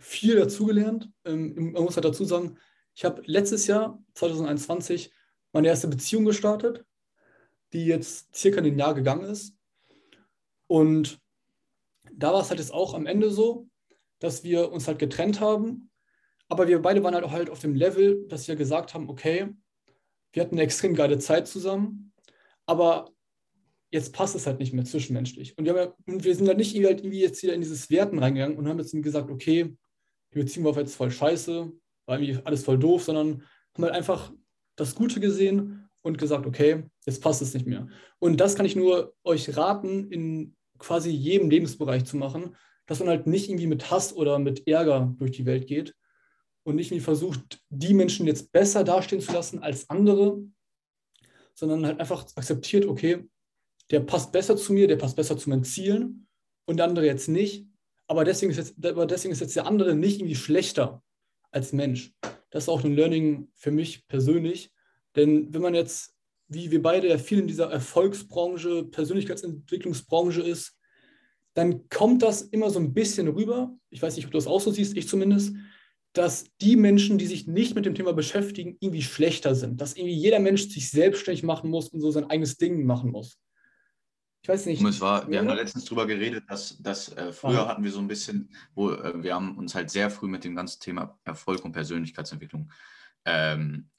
[0.00, 1.10] viel dazugelernt.
[1.24, 2.58] Ähm, man muss halt dazu sagen,
[2.94, 5.12] ich habe letztes Jahr, 2021,
[5.52, 6.84] meine erste Beziehung gestartet.
[7.72, 9.56] die jetzt circa ein Jahr gegangen ist.
[10.66, 11.20] Und
[12.12, 13.68] da war es halt jetzt auch am Ende so,
[14.18, 15.90] dass wir uns halt getrennt haben.
[16.48, 19.48] Aber wir beide waren halt auch halt auf dem Level, dass wir gesagt haben, okay,
[20.32, 22.12] wir hatten eine extrem geile Zeit zusammen,
[22.66, 23.10] aber
[23.90, 25.56] jetzt passt es halt nicht mehr zwischenmenschlich.
[25.58, 28.56] Und wir, ja, und wir sind halt nicht irgendwie jetzt wieder in dieses Werten reingegangen
[28.56, 29.76] und haben jetzt gesagt, okay,
[30.32, 31.72] die Beziehung war jetzt voll scheiße,
[32.06, 33.42] war irgendwie alles voll doof, sondern
[33.74, 34.32] haben halt einfach
[34.76, 37.88] das Gute gesehen und gesagt, okay, jetzt passt es nicht mehr.
[38.18, 43.08] Und das kann ich nur euch raten, in quasi jedem Lebensbereich zu machen, dass man
[43.08, 45.94] halt nicht irgendwie mit Hass oder mit Ärger durch die Welt geht
[46.64, 50.42] und nicht irgendwie versucht, die Menschen jetzt besser dastehen zu lassen als andere,
[51.54, 53.28] sondern halt einfach akzeptiert, okay,
[53.90, 56.26] der passt besser zu mir, der passt besser zu meinen Zielen
[56.66, 57.66] und der andere jetzt nicht.
[58.10, 61.00] Aber deswegen ist jetzt, aber deswegen ist jetzt der andere nicht irgendwie schlechter
[61.52, 62.12] als Mensch.
[62.50, 64.72] Das ist auch ein Learning für mich persönlich.
[65.14, 66.16] Denn wenn man jetzt,
[66.48, 70.76] wie wir beide ja viel in dieser Erfolgsbranche, Persönlichkeitsentwicklungsbranche ist,
[71.54, 73.78] dann kommt das immer so ein bisschen rüber.
[73.90, 75.54] Ich weiß nicht, ob du das auch so siehst, ich zumindest,
[76.12, 79.80] dass die Menschen, die sich nicht mit dem Thema beschäftigen, irgendwie schlechter sind.
[79.80, 83.38] Dass irgendwie jeder Mensch sich selbstständig machen muss und so sein eigenes Ding machen muss.
[84.42, 84.80] Ich weiß nicht.
[84.80, 87.90] Und es war, wir haben da letztens drüber geredet, dass, dass äh, früher hatten wir
[87.90, 91.18] so ein bisschen, wo äh, wir haben uns halt sehr früh mit dem ganzen Thema
[91.24, 92.72] Erfolg und Persönlichkeitsentwicklung
[93.26, 93.90] ähm,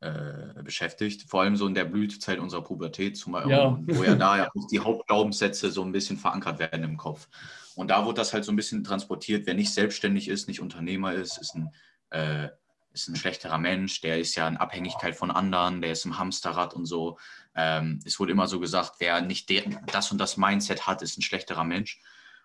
[0.00, 1.30] äh, beschäftigt.
[1.30, 3.78] Vor allem so in der Blütezeit unserer Pubertät, zum Beispiel, ja.
[3.86, 7.28] wo ja da ja die Hauptglaubenssätze so ein bisschen verankert werden im Kopf.
[7.76, 11.14] Und da wurde das halt so ein bisschen transportiert, wer nicht selbstständig ist, nicht Unternehmer
[11.14, 11.70] ist, ist ein,
[12.10, 12.48] äh,
[12.94, 16.74] ist ein schlechterer Mensch, der ist ja in Abhängigkeit von anderen, der ist im Hamsterrad
[16.74, 17.18] und so.
[17.54, 21.18] Ähm, es wurde immer so gesagt, wer nicht der, das und das Mindset hat, ist
[21.18, 22.00] ein schlechterer Mensch.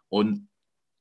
[0.09, 0.49] Und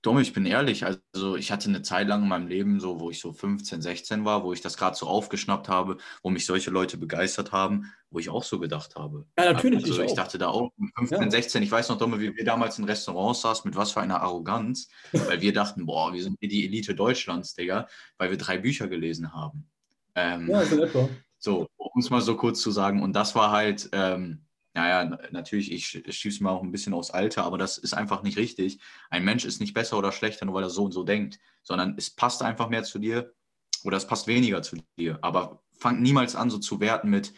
[0.01, 3.11] Dumm, ich bin ehrlich, also ich hatte eine Zeit lang in meinem Leben, so wo
[3.11, 6.71] ich so 15, 16 war, wo ich das gerade so aufgeschnappt habe, wo mich solche
[6.71, 9.27] Leute begeistert haben, wo ich auch so gedacht habe.
[9.37, 9.83] Ja, natürlich.
[9.85, 11.31] Also ich, ich dachte da auch, 15, ja.
[11.31, 14.23] 16, ich weiß noch, Dumme, wie wir damals in Restaurants saßen, mit was für einer
[14.23, 18.59] Arroganz, weil wir dachten, boah, wir sind hier die Elite Deutschlands, Digga, weil wir drei
[18.59, 19.69] Bücher gelesen haben.
[20.15, 21.09] Ähm, ja, so etwa.
[21.41, 23.03] So, um es mal so kurz zu sagen.
[23.03, 24.45] Und das war halt, ähm,
[24.79, 28.23] naja, natürlich, ich schiebe es mal auch ein bisschen aufs Alter, aber das ist einfach
[28.23, 28.79] nicht richtig.
[29.11, 31.97] Ein Mensch ist nicht besser oder schlechter, nur weil er so und so denkt, sondern
[31.99, 33.35] es passt einfach mehr zu dir
[33.83, 35.19] oder es passt weniger zu dir.
[35.21, 37.35] Aber fang niemals an, so zu werten mit,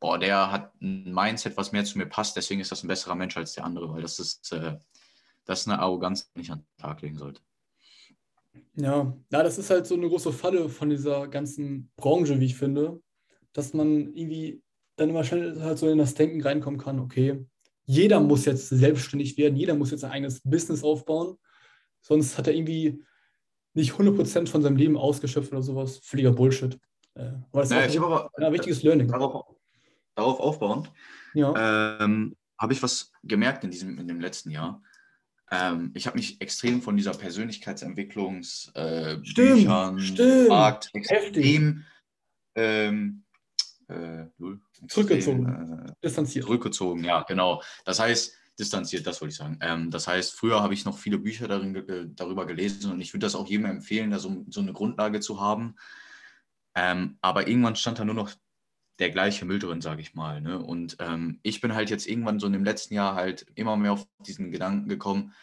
[0.00, 3.14] boah, der hat ein Mindset, was mehr zu mir passt, deswegen ist das ein besserer
[3.14, 4.76] Mensch als der andere, weil das ist, äh,
[5.44, 7.42] das ist eine Arroganz, die ich an den Tag legen sollte.
[8.74, 12.56] Ja, ja, das ist halt so eine große Falle von dieser ganzen Branche, wie ich
[12.56, 13.00] finde,
[13.52, 14.64] dass man irgendwie
[14.96, 17.46] dann immer schnell halt so in das Denken reinkommen kann, okay,
[17.84, 21.38] jeder muss jetzt selbstständig werden, jeder muss jetzt ein eigenes Business aufbauen,
[22.00, 23.04] sonst hat er irgendwie
[23.74, 26.00] nicht 100% von seinem Leben ausgeschöpft oder sowas.
[26.02, 26.80] Völliger Bullshit.
[27.14, 29.06] Äh, aber das naja, ist auch ein, ein wichtiges Learning.
[29.06, 29.54] Darauf,
[30.14, 30.90] darauf aufbauend
[31.34, 32.00] ja.
[32.00, 34.82] ähm, habe ich was gemerkt in, diesem, in dem letzten Jahr.
[35.50, 41.84] Ähm, ich habe mich extrem von dieser Persönlichkeitsentwicklungsbüchern, äh, Markt extrem
[42.54, 43.25] ähm,
[43.88, 44.26] äh,
[44.88, 46.44] zurückgezogen, äh, distanziert.
[46.44, 47.62] Zurückgezogen, ja, genau.
[47.84, 49.58] Das heißt, distanziert, das wollte ich sagen.
[49.60, 53.12] Ähm, das heißt, früher habe ich noch viele Bücher darin, äh, darüber gelesen und ich
[53.12, 55.76] würde das auch jedem empfehlen, da so, so eine Grundlage zu haben.
[56.74, 58.30] Ähm, aber irgendwann stand da nur noch
[58.98, 60.40] der gleiche Müll drin, sage ich mal.
[60.40, 60.58] Ne?
[60.58, 63.92] Und ähm, ich bin halt jetzt irgendwann so in dem letzten Jahr halt immer mehr
[63.92, 65.34] auf diesen Gedanken gekommen,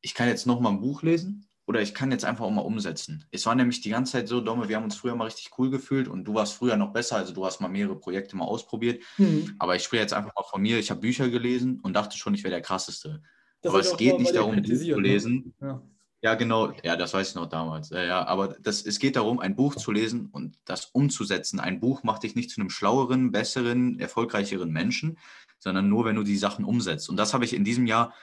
[0.00, 2.62] ich kann jetzt noch mal ein Buch lesen oder ich kann jetzt einfach auch mal
[2.62, 3.24] umsetzen.
[3.32, 5.68] Es war nämlich die ganze Zeit so, Domme, wir haben uns früher mal richtig cool
[5.68, 9.02] gefühlt und du warst früher noch besser, also du hast mal mehrere Projekte mal ausprobiert.
[9.18, 9.56] Mhm.
[9.58, 12.34] Aber ich spreche jetzt einfach mal von mir, ich habe Bücher gelesen und dachte schon,
[12.34, 13.20] ich wäre der Krasseste.
[13.62, 15.08] Das aber es geht nicht darum, ein Buch zu ne?
[15.08, 15.54] lesen.
[15.60, 15.82] Ja.
[16.22, 16.34] ja.
[16.36, 17.90] genau, ja, das weiß ich noch damals.
[17.90, 21.58] Ja, ja, aber das, es geht darum, ein Buch zu lesen und das umzusetzen.
[21.58, 25.18] Ein Buch macht dich nicht zu einem schlaueren, besseren, erfolgreicheren Menschen,
[25.58, 27.08] sondern nur, wenn du die Sachen umsetzt.
[27.08, 28.14] Und das habe ich in diesem Jahr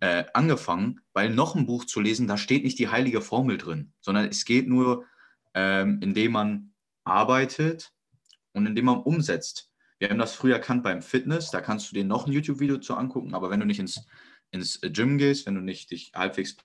[0.00, 3.92] äh, angefangen, weil noch ein Buch zu lesen, da steht nicht die heilige Formel drin,
[4.00, 5.06] sondern es geht nur,
[5.54, 7.92] ähm, indem man arbeitet
[8.52, 9.70] und indem man umsetzt.
[9.98, 12.94] Wir haben das früher erkannt beim Fitness, da kannst du dir noch ein YouTube-Video zu
[12.94, 14.06] angucken, aber wenn du nicht ins,
[14.50, 16.56] ins Gym gehst, wenn du nicht dich halbwegs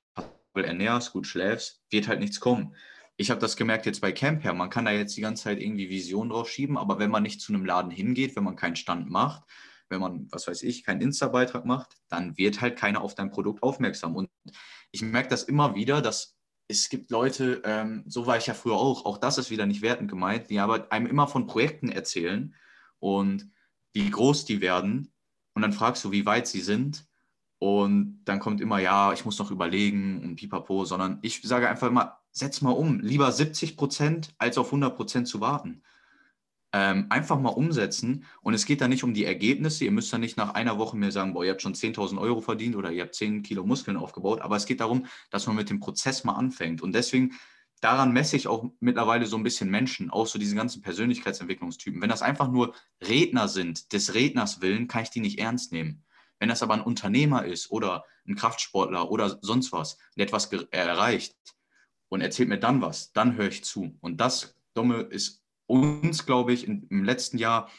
[0.53, 2.75] ernährst, gut schläfst, wird halt nichts kommen.
[3.15, 5.89] Ich habe das gemerkt jetzt bei Camper, man kann da jetzt die ganze Zeit irgendwie
[5.89, 9.09] Visionen drauf schieben, aber wenn man nicht zu einem Laden hingeht, wenn man keinen Stand
[9.09, 9.43] macht,
[9.91, 13.61] wenn man, was weiß ich, keinen Insta-Beitrag macht, dann wird halt keiner auf dein Produkt
[13.61, 14.15] aufmerksam.
[14.15, 14.29] Und
[14.91, 18.75] ich merke das immer wieder, dass es gibt Leute, ähm, so war ich ja früher
[18.75, 22.55] auch, auch das ist wieder nicht wertend gemeint, die aber einem immer von Projekten erzählen
[22.99, 23.51] und
[23.93, 25.13] wie groß die werden.
[25.53, 27.05] Und dann fragst du, wie weit sie sind.
[27.59, 31.89] Und dann kommt immer, ja, ich muss noch überlegen und pipapo, sondern ich sage einfach
[31.89, 35.83] immer, setz mal um, lieber 70 Prozent als auf 100 Prozent zu warten.
[36.73, 38.25] Ähm, einfach mal umsetzen.
[38.41, 39.85] Und es geht da nicht um die Ergebnisse.
[39.85, 42.41] Ihr müsst da nicht nach einer Woche mir sagen, boah, ihr habt schon 10.000 Euro
[42.41, 44.41] verdient oder ihr habt 10 Kilo Muskeln aufgebaut.
[44.41, 46.81] Aber es geht darum, dass man mit dem Prozess mal anfängt.
[46.81, 47.33] Und deswegen,
[47.81, 52.01] daran messe ich auch mittlerweile so ein bisschen Menschen, auch so diese ganzen Persönlichkeitsentwicklungstypen.
[52.01, 56.03] Wenn das einfach nur Redner sind, des Redners willen, kann ich die nicht ernst nehmen.
[56.39, 61.35] Wenn das aber ein Unternehmer ist oder ein Kraftsportler oder sonst was, der etwas erreicht
[62.09, 63.97] und erzählt mir dann was, dann höre ich zu.
[64.01, 65.40] Und das, Dumme, ist
[65.71, 67.69] uns, glaube ich, im letzten Jahr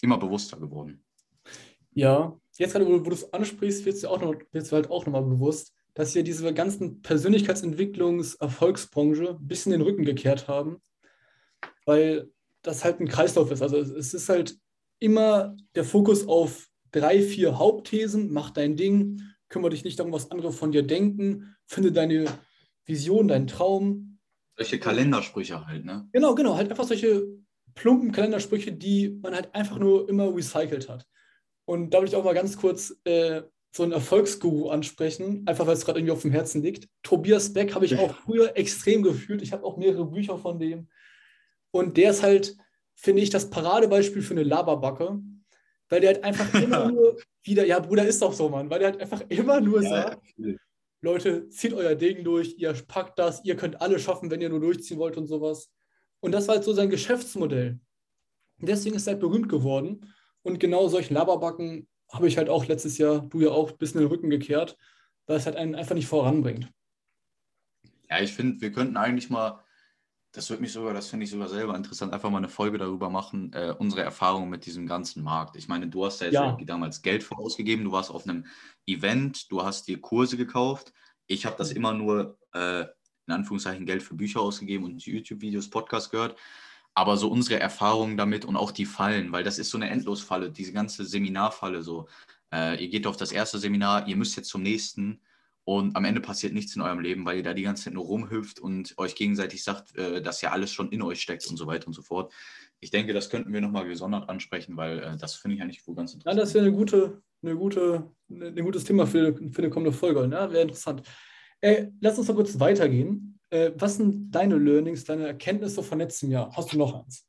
[0.00, 1.04] immer bewusster geworden.
[1.92, 5.06] Ja, jetzt gerade, wo, wo du es ansprichst, wird es auch noch, wird's halt auch
[5.06, 10.80] nochmal bewusst, dass wir diese ganzen Persönlichkeitsentwicklungs-Erfolgsbranche ein bisschen den Rücken gekehrt haben,
[11.86, 12.30] weil
[12.62, 13.62] das halt ein Kreislauf ist.
[13.62, 14.56] Also es ist halt
[15.00, 20.30] immer der Fokus auf drei, vier Hauptthesen, mach dein Ding, kümmere dich nicht darum, was
[20.30, 22.26] andere von dir denken, finde deine
[22.84, 24.17] Vision, deinen Traum,
[24.58, 26.08] solche Kalendersprüche halt, ne?
[26.12, 27.26] Genau, genau, halt einfach solche
[27.74, 31.06] plumpen Kalendersprüche, die man halt einfach nur immer recycelt hat.
[31.64, 35.74] Und da würde ich auch mal ganz kurz äh, so einen Erfolgsguru ansprechen, einfach weil
[35.74, 36.88] es gerade irgendwie auf dem Herzen liegt.
[37.02, 39.42] Tobias Beck habe ich auch früher extrem gefühlt.
[39.42, 40.88] Ich habe auch mehrere Bücher von dem.
[41.70, 42.56] Und der ist halt,
[42.94, 45.20] finde ich, das Paradebeispiel für eine Laberbacke,
[45.88, 48.90] weil der halt einfach immer nur wieder, ja, Bruder, ist doch so, Mann, weil der
[48.90, 50.54] halt einfach immer nur ja, sagt, ja.
[51.00, 54.60] Leute, zieht euer Ding durch, ihr packt das, ihr könnt alle schaffen, wenn ihr nur
[54.60, 55.70] durchziehen wollt und sowas.
[56.20, 57.78] Und das war halt so sein Geschäftsmodell.
[58.58, 60.12] Deswegen ist er halt berühmt geworden.
[60.42, 64.00] Und genau solchen Laberbacken habe ich halt auch letztes Jahr, du ja auch, ein bisschen
[64.00, 64.76] den Rücken gekehrt,
[65.26, 66.68] weil es halt einen einfach nicht voranbringt.
[68.10, 69.62] Ja, ich finde, wir könnten eigentlich mal
[70.32, 73.08] das würde mich sogar, das finde ich sogar selber interessant, einfach mal eine Folge darüber
[73.08, 75.56] machen, äh, unsere Erfahrungen mit diesem ganzen Markt.
[75.56, 76.58] Ich meine, du hast ja, ja.
[76.64, 78.44] damals Geld vorausgegeben, du warst auf einem
[78.86, 80.92] Event, du hast dir Kurse gekauft.
[81.26, 82.82] Ich habe das immer nur, äh,
[83.26, 86.36] in Anführungszeichen, Geld für Bücher ausgegeben und YouTube-Videos, Podcasts gehört.
[86.94, 90.50] Aber so unsere Erfahrungen damit und auch die Fallen, weil das ist so eine Endlosfalle,
[90.50, 92.08] diese ganze Seminarfalle so.
[92.52, 95.20] Äh, ihr geht auf das erste Seminar, ihr müsst jetzt zum nächsten
[95.68, 98.06] und am Ende passiert nichts in eurem Leben, weil ihr da die ganze Zeit nur
[98.06, 101.66] rumhüpft und euch gegenseitig sagt, äh, dass ja alles schon in euch steckt und so
[101.66, 102.32] weiter und so fort.
[102.80, 105.94] Ich denke, das könnten wir nochmal gesondert ansprechen, weil äh, das finde ich eigentlich wohl
[105.94, 106.38] ganz interessant.
[106.38, 110.26] Ja, das wäre eine gute, eine gute, ein gutes Thema für, für eine kommende Folge.
[110.26, 110.50] Ne?
[110.50, 111.02] Wäre interessant.
[111.60, 113.38] Äh, lass uns noch kurz weitergehen.
[113.50, 116.50] Äh, was sind deine Learnings, deine Erkenntnisse von letztem Jahr?
[116.56, 117.26] Hast du noch eins?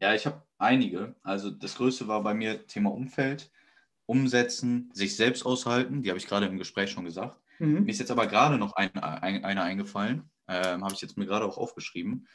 [0.00, 1.16] Ja, ich habe einige.
[1.24, 3.50] Also das größte war bei mir Thema Umfeld
[4.08, 6.02] umsetzen, sich selbst aushalten.
[6.02, 7.38] Die habe ich gerade im Gespräch schon gesagt.
[7.58, 7.84] Mhm.
[7.84, 10.30] Mir ist jetzt aber gerade noch ein, ein, eine eingefallen.
[10.48, 12.26] Ähm, habe ich jetzt mir gerade auch aufgeschrieben.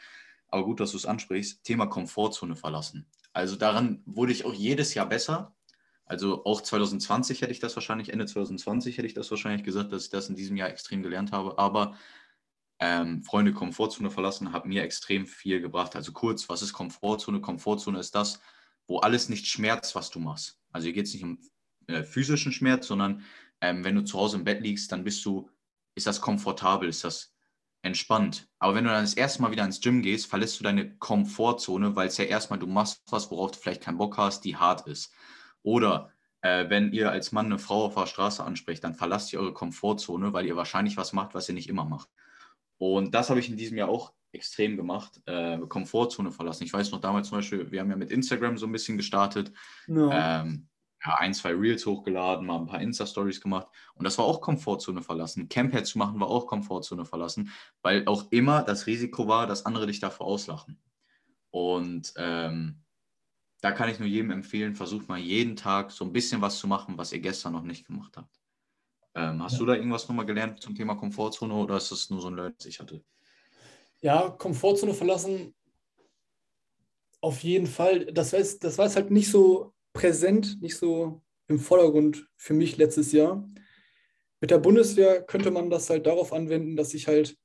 [0.50, 1.64] Aber gut, dass du es ansprichst.
[1.64, 3.08] Thema Komfortzone verlassen.
[3.34, 5.56] Also daran wurde ich auch jedes Jahr besser.
[6.06, 10.04] Also auch 2020 hätte ich das wahrscheinlich, Ende 2020 hätte ich das wahrscheinlich gesagt, dass
[10.04, 11.58] ich das in diesem Jahr extrem gelernt habe.
[11.58, 11.98] Aber
[12.78, 15.96] ähm, Freunde, Komfortzone verlassen hat mir extrem viel gebracht.
[15.96, 17.42] Also kurz, was ist Komfortzone?
[17.42, 18.40] Komfortzone ist das,
[18.86, 20.60] wo alles nicht schmerzt, was du machst.
[20.72, 21.40] Also hier geht es nicht um
[21.88, 23.24] äh, physischen Schmerz, sondern
[23.62, 25.50] ähm, wenn du zu Hause im Bett liegst, dann bist du,
[25.96, 27.34] ist das komfortabel, ist das
[27.82, 28.48] entspannt.
[28.60, 31.96] Aber wenn du dann das erste Mal wieder ins Gym gehst, verlässt du deine Komfortzone,
[31.96, 34.88] weil es ja erstmal, du machst was, worauf du vielleicht keinen Bock hast, die hart
[34.88, 35.14] ist.
[35.64, 39.40] Oder äh, wenn ihr als Mann eine Frau auf der Straße ansprecht, dann verlasst ihr
[39.40, 42.10] eure Komfortzone, weil ihr wahrscheinlich was macht, was ihr nicht immer macht.
[42.78, 46.64] Und das habe ich in diesem Jahr auch extrem gemacht, äh, Komfortzone verlassen.
[46.64, 49.52] Ich weiß noch damals zum Beispiel, wir haben ja mit Instagram so ein bisschen gestartet.
[49.88, 50.42] Ja.
[50.42, 50.68] Ähm,
[51.06, 53.68] ja, ein, zwei Reels hochgeladen, mal ein paar Insta-Stories gemacht.
[53.96, 55.50] Und das war auch Komfortzone verlassen.
[55.50, 59.88] Camphead zu machen war auch Komfortzone verlassen, weil auch immer das Risiko war, dass andere
[59.88, 60.80] dich davor auslachen.
[61.52, 62.84] Und ähm,
[63.62, 66.68] da kann ich nur jedem empfehlen, versucht mal jeden Tag so ein bisschen was zu
[66.68, 68.40] machen, was ihr gestern noch nicht gemacht habt.
[69.16, 69.60] Ähm, hast ja.
[69.60, 72.54] du da irgendwas nochmal gelernt zum Thema Komfortzone oder ist das nur so ein Learn,
[72.58, 73.04] das ich hatte?
[74.02, 75.54] Ja, Komfortzone verlassen
[77.22, 78.06] auf jeden Fall.
[78.08, 82.54] Das war, jetzt, das war jetzt halt nicht so präsent, nicht so im Vordergrund für
[82.54, 83.48] mich letztes Jahr.
[84.42, 87.38] Mit der Bundeswehr könnte man das halt darauf anwenden, dass ich halt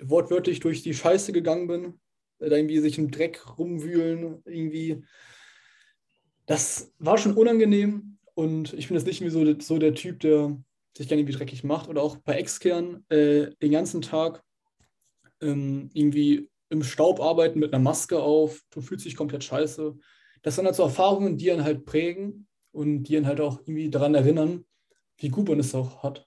[0.00, 2.00] wortwörtlich durch die Scheiße gegangen bin,
[2.38, 5.04] da irgendwie sich im Dreck rumwühlen, irgendwie.
[6.46, 10.56] Das war schon unangenehm und ich bin jetzt nicht so, so der Typ, der
[10.96, 14.42] sich gerne irgendwie dreckig macht oder auch bei Exkern äh, den ganzen Tag
[15.40, 19.96] ähm, irgendwie im Staub arbeiten mit einer Maske auf, du fühlst dich komplett scheiße
[20.42, 23.90] das sind halt so Erfahrungen, die einen halt prägen und die einen halt auch irgendwie
[23.90, 24.64] daran erinnern,
[25.18, 26.26] wie gut man es auch hat.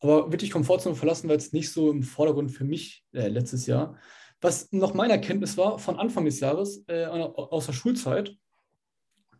[0.00, 3.96] Aber wirklich Komfortzone verlassen war jetzt nicht so im Vordergrund für mich äh, letztes Jahr.
[4.40, 8.34] Was noch meine Erkenntnis war von Anfang des Jahres, äh, aus der Schulzeit,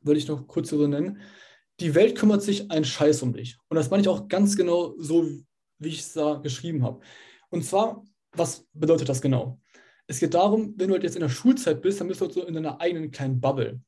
[0.03, 1.20] würde ich noch kurz so nennen,
[1.79, 3.57] die Welt kümmert sich einen Scheiß um dich.
[3.68, 5.27] Und das meine ich auch ganz genau so,
[5.79, 7.01] wie ich es da geschrieben habe.
[7.49, 9.59] Und zwar, was bedeutet das genau?
[10.11, 12.35] es geht darum, wenn du halt jetzt in der Schulzeit bist, dann bist du halt
[12.35, 13.81] so in deiner eigenen kleinen Bubble.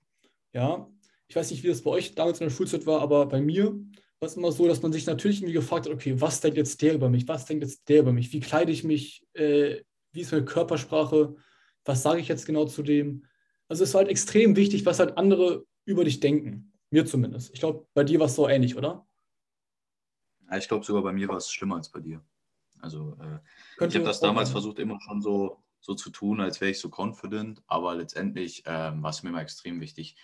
[0.53, 0.89] Ja,
[1.29, 3.73] ich weiß nicht, wie das bei euch damals in der Schulzeit war, aber bei mir
[4.21, 6.81] war es immer so, dass man sich natürlich irgendwie gefragt hat, okay, was denkt jetzt
[6.83, 7.27] der über mich?
[7.27, 8.33] Was denkt jetzt der über mich?
[8.33, 9.27] Wie kleide ich mich?
[9.33, 11.35] Äh, wie ist meine Körpersprache?
[11.85, 13.25] Was sage ich jetzt genau zu dem?
[13.69, 16.73] Also es war halt extrem wichtig, was halt andere über dich denken.
[16.91, 17.53] Mir zumindest.
[17.55, 19.07] Ich glaube, bei dir war es so ähnlich, oder?
[20.51, 22.23] Ja, ich glaube sogar bei mir war es schlimmer als bei dir.
[22.81, 23.39] Also äh,
[23.87, 24.53] ich habe das damals sein.
[24.53, 29.03] versucht, immer schon so, so zu tun, als wäre ich so confident, aber letztendlich ähm,
[29.03, 30.17] war es mir immer extrem wichtig.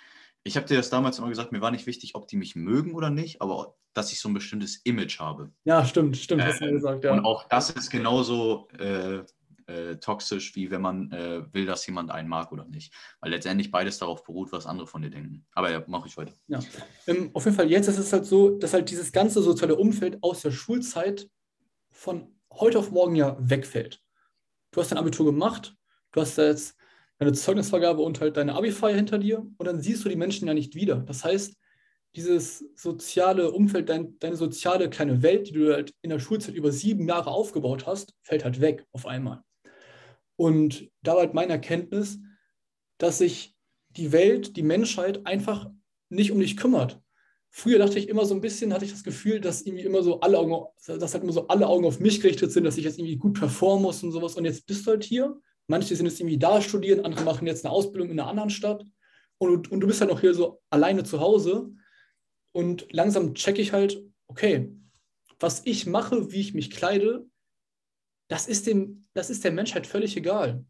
[0.45, 2.95] Ich habe dir das damals immer gesagt, mir war nicht wichtig, ob die mich mögen
[2.95, 5.53] oder nicht, aber dass ich so ein bestimmtes Image habe.
[5.65, 7.13] Ja, stimmt, stimmt, hast du mir gesagt, ja.
[7.13, 9.25] Und auch das ist genauso äh,
[9.67, 12.95] äh, toxisch, wie wenn man äh, will, dass jemand einen mag oder nicht.
[13.21, 15.45] Weil letztendlich beides darauf beruht, was andere von dir denken.
[15.53, 16.33] Aber ja, mache ich weiter.
[16.47, 16.61] Ja,
[17.07, 20.23] ähm, auf jeden Fall jetzt ist es halt so, dass halt dieses ganze soziale Umfeld
[20.23, 21.29] aus der Schulzeit
[21.91, 24.03] von heute auf morgen ja wegfällt.
[24.71, 25.75] Du hast dein Abitur gemacht,
[26.13, 26.77] du hast jetzt
[27.19, 30.55] deine Zeugnisvergabe und halt deine Abi-Feier hinter dir und dann siehst du die Menschen ja
[30.55, 30.97] nicht wieder.
[30.97, 31.57] Das heißt,
[32.15, 36.73] dieses soziale Umfeld, dein, deine soziale kleine Welt, die du halt in der Schulzeit über
[36.73, 39.43] sieben Jahre aufgebaut hast, fällt halt weg auf einmal.
[40.37, 42.19] Und da war halt meine Erkenntnis,
[42.99, 43.57] dass sich
[43.91, 45.71] die Welt, die Menschheit einfach
[46.09, 47.01] nicht um dich kümmert.
[47.59, 50.21] Früher dachte ich immer so ein bisschen, hatte ich das Gefühl, dass irgendwie immer so
[50.21, 53.01] alle Augen, dass halt immer so alle Augen auf mich gerichtet sind, dass ich jetzt
[53.01, 54.37] irgendwie gut performen muss und sowas.
[54.37, 55.37] Und jetzt bist du halt hier.
[55.67, 58.87] Manche sind jetzt irgendwie da studieren, andere machen jetzt eine Ausbildung in einer anderen Stadt.
[59.39, 61.73] Und, und du bist halt noch hier so alleine zu Hause.
[62.53, 64.73] Und langsam checke ich halt, okay,
[65.41, 67.27] was ich mache, wie ich mich kleide,
[68.29, 70.65] das ist, dem, das ist der Menschheit völlig egal.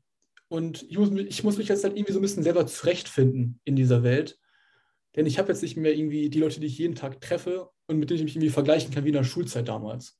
[0.48, 3.76] Und ich muss, ich muss mich jetzt halt irgendwie so ein bisschen selber zurechtfinden in
[3.76, 4.38] dieser Welt.
[5.16, 7.98] Denn ich habe jetzt nicht mehr irgendwie die Leute, die ich jeden Tag treffe und
[7.98, 10.18] mit denen ich mich irgendwie vergleichen kann wie in der Schulzeit damals.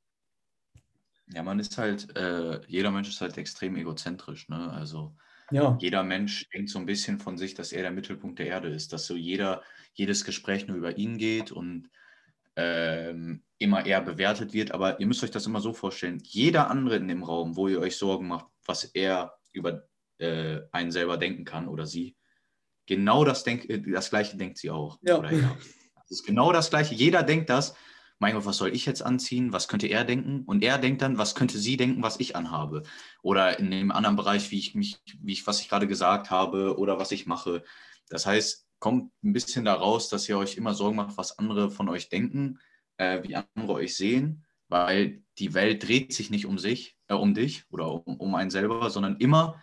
[1.33, 4.49] Ja, man ist halt, äh, jeder Mensch ist halt extrem egozentrisch.
[4.49, 4.71] Ne?
[4.71, 5.15] Also
[5.51, 5.77] ja.
[5.79, 8.93] jeder Mensch denkt so ein bisschen von sich, dass er der Mittelpunkt der Erde ist,
[8.93, 9.61] dass so jeder,
[9.93, 11.89] jedes Gespräch nur über ihn geht und
[12.55, 14.71] ähm, immer eher bewertet wird.
[14.71, 17.79] Aber ihr müsst euch das immer so vorstellen, jeder andere in dem Raum, wo ihr
[17.79, 22.15] euch Sorgen macht, was er über äh, einen selber denken kann oder sie,
[22.89, 24.99] genau das, denk, äh, das Gleiche denkt sie auch.
[25.01, 25.19] Ja.
[25.21, 25.39] Das
[26.09, 26.95] ist genau das Gleiche.
[26.95, 27.75] Jeder denkt das.
[28.17, 29.53] Mein Gott, was soll ich jetzt anziehen?
[29.53, 30.43] Was könnte er denken?
[30.45, 32.83] Und er denkt dann, was könnte sie denken, was ich anhabe?
[33.21, 36.77] Oder in dem anderen Bereich, wie ich mich, wie ich, was ich gerade gesagt habe
[36.77, 37.63] oder was ich mache.
[38.09, 41.87] Das heißt, kommt ein bisschen daraus, dass ihr euch immer Sorgen macht, was andere von
[41.87, 42.59] euch denken,
[42.97, 47.33] äh, wie andere euch sehen, weil die Welt dreht sich nicht um sich, äh, um
[47.33, 49.61] dich oder um, um einen selber, sondern immer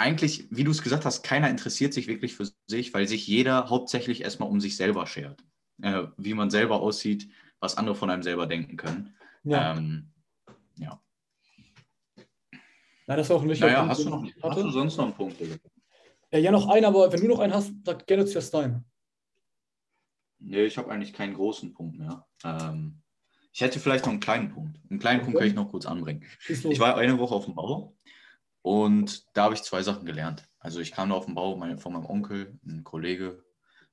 [0.00, 3.68] eigentlich, wie du es gesagt hast, keiner interessiert sich wirklich für sich, weil sich jeder
[3.68, 5.42] hauptsächlich erstmal um sich selber schert.
[5.82, 9.14] Äh, wie man selber aussieht, was andere von einem selber denken können.
[9.44, 9.76] Ja.
[9.76, 10.10] Ähm,
[10.76, 11.00] ja.
[13.06, 13.60] Na, das ist auch nicht.
[13.60, 15.36] Naja, hast du, noch, hast du sonst noch einen Punkt?
[16.32, 18.84] Ja, ja, noch einen, aber wenn du noch einen hast, sag gerne zuerst deinen.
[20.38, 22.26] Nee, ich habe eigentlich keinen großen Punkt mehr.
[22.44, 23.02] Ähm,
[23.52, 24.78] ich hätte vielleicht noch einen kleinen Punkt.
[24.88, 25.24] Einen kleinen okay.
[25.24, 26.24] Punkt kann ich noch kurz anbringen.
[26.48, 27.94] Ich war eine Woche auf dem Bau
[28.62, 30.48] und da habe ich zwei Sachen gelernt.
[30.58, 33.42] Also ich kam da auf dem Bau meine, von meinem Onkel, ein Kollege.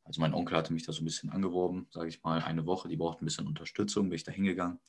[0.03, 2.89] Also mein Onkel hatte mich da so ein bisschen angeworben, sage ich mal, eine Woche.
[2.89, 4.79] Die braucht ein bisschen Unterstützung, bin ich da hingegangen.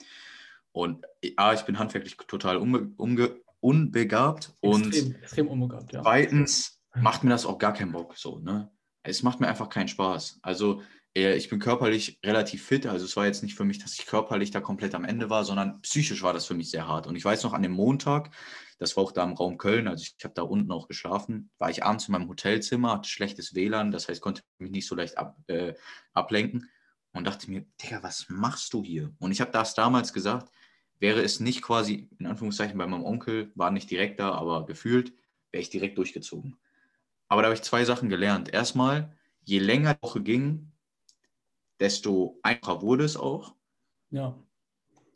[0.73, 4.55] Und ja, ich bin handwerklich total unbe unbegabt.
[4.61, 6.03] Extrem, und extrem unbegabt, ja.
[6.03, 8.17] Zweitens macht mir das auch gar keinen Bock.
[8.17, 8.71] So, ne?
[9.03, 10.39] Es macht mir einfach keinen Spaß.
[10.43, 10.83] Also
[11.19, 14.51] ich bin körperlich relativ fit, also es war jetzt nicht für mich, dass ich körperlich
[14.51, 17.07] da komplett am Ende war, sondern psychisch war das für mich sehr hart.
[17.07, 18.31] Und ich weiß noch, an dem Montag,
[18.79, 21.71] das war auch da im Raum Köln, also ich habe da unten auch geschlafen, war
[21.71, 25.19] ich abends in meinem Hotelzimmer, hatte schlechtes WLAN, das heißt, konnte mich nicht so leicht
[25.19, 25.75] ab, äh,
[26.13, 26.69] ablenken
[27.13, 29.13] und dachte mir, Digga, was machst du hier?
[29.19, 30.53] Und ich habe das damals gesagt,
[31.01, 35.13] wäre es nicht quasi, in Anführungszeichen, bei meinem Onkel, war nicht direkt da, aber gefühlt,
[35.51, 36.57] wäre ich direkt durchgezogen.
[37.29, 38.53] Aber da habe ich zwei Sachen gelernt.
[38.53, 40.73] Erstmal, je länger die Woche ging,
[41.81, 43.55] desto einfacher wurde es auch.
[44.11, 44.39] Ja.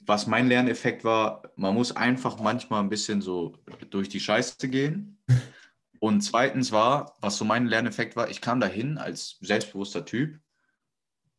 [0.00, 3.54] Was mein Lerneffekt war, man muss einfach manchmal ein bisschen so
[3.90, 5.22] durch die Scheiße gehen.
[6.00, 10.40] Und zweitens war, was so mein Lerneffekt war, ich kam dahin als selbstbewusster Typ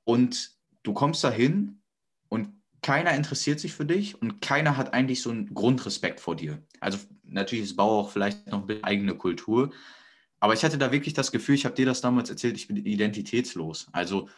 [0.05, 0.51] und
[0.83, 1.81] du kommst dahin
[2.29, 2.47] und
[2.81, 6.65] keiner interessiert sich für dich und keiner hat eigentlich so einen Grundrespekt vor dir.
[6.79, 9.73] Also natürlich ist Bau auch vielleicht noch eine eigene Kultur,
[10.39, 12.77] aber ich hatte da wirklich das Gefühl, ich habe dir das damals erzählt, ich bin
[12.77, 13.87] identitätslos.
[13.91, 14.29] Also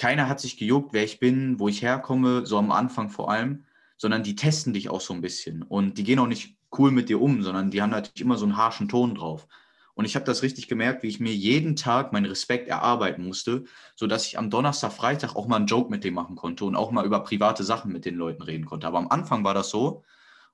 [0.00, 3.64] keiner hat sich gejuckt, wer ich bin, wo ich herkomme, so am Anfang vor allem,
[3.98, 5.62] sondern die testen dich auch so ein bisschen.
[5.62, 8.46] Und die gehen auch nicht cool mit dir um, sondern die haben natürlich immer so
[8.46, 9.46] einen harschen Ton drauf.
[9.92, 13.64] Und ich habe das richtig gemerkt, wie ich mir jeden Tag meinen Respekt erarbeiten musste,
[13.94, 16.92] sodass ich am Donnerstag, Freitag auch mal einen Joke mit dem machen konnte und auch
[16.92, 18.86] mal über private Sachen mit den Leuten reden konnte.
[18.86, 20.02] Aber am Anfang war das so.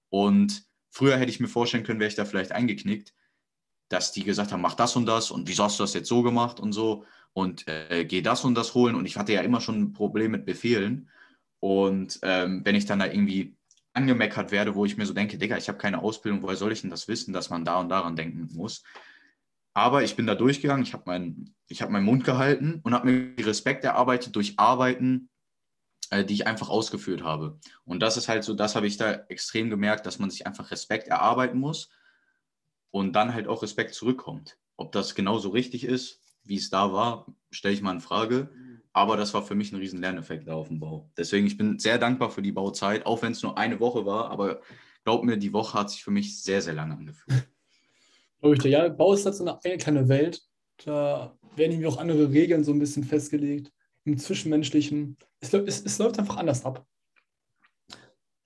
[0.08, 3.14] Und früher hätte ich mir vorstellen können, wäre ich da vielleicht eingeknickt,
[3.90, 6.24] dass die gesagt haben, mach das und das und wieso hast du das jetzt so
[6.24, 7.04] gemacht und so
[7.36, 8.94] und äh, geh das und das holen.
[8.94, 11.10] Und ich hatte ja immer schon ein Problem mit Befehlen.
[11.60, 13.54] Und ähm, wenn ich dann da irgendwie
[13.92, 16.80] angemeckert werde, wo ich mir so denke, Digga, ich habe keine Ausbildung, woher soll ich
[16.80, 18.82] denn das wissen, dass man da und daran denken muss?
[19.74, 23.46] Aber ich bin da durchgegangen, ich habe mein, hab meinen Mund gehalten und habe mir
[23.46, 25.28] Respekt erarbeitet durch Arbeiten,
[26.08, 27.58] äh, die ich einfach ausgeführt habe.
[27.84, 30.70] Und das ist halt so, das habe ich da extrem gemerkt, dass man sich einfach
[30.70, 31.90] Respekt erarbeiten muss
[32.92, 34.56] und dann halt auch Respekt zurückkommt.
[34.78, 38.50] Ob das genauso richtig ist, wie es da war, stelle ich mal in Frage.
[38.92, 41.10] Aber das war für mich ein riesen Lerneffekt da auf dem Bau.
[41.18, 44.30] Deswegen, ich bin sehr dankbar für die Bauzeit, auch wenn es nur eine Woche war.
[44.30, 44.62] Aber
[45.04, 47.44] glaub mir, die Woche hat sich für mich sehr, sehr lange angefühlt.
[48.62, 50.40] Ja, Bau ist halt so eine, eine kleine Welt.
[50.84, 53.72] Da werden irgendwie auch andere Regeln so ein bisschen festgelegt.
[54.04, 55.16] Im Zwischenmenschlichen.
[55.40, 56.86] Es, es, es läuft einfach anders ab.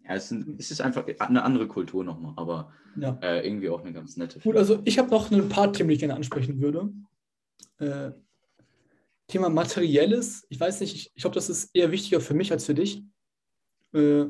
[0.02, 3.18] Ja, es, es ist einfach eine andere Kultur nochmal, aber ja.
[3.20, 4.40] äh, irgendwie auch eine ganz nette.
[4.40, 6.90] Gut, also ich habe noch ein paar Themen, die ich gerne ansprechen würde.
[7.78, 8.12] Äh,
[9.26, 12.66] Thema Materielles, ich weiß nicht, ich, ich glaube, das ist eher wichtiger für mich als
[12.66, 13.02] für dich.
[13.92, 14.26] Äh,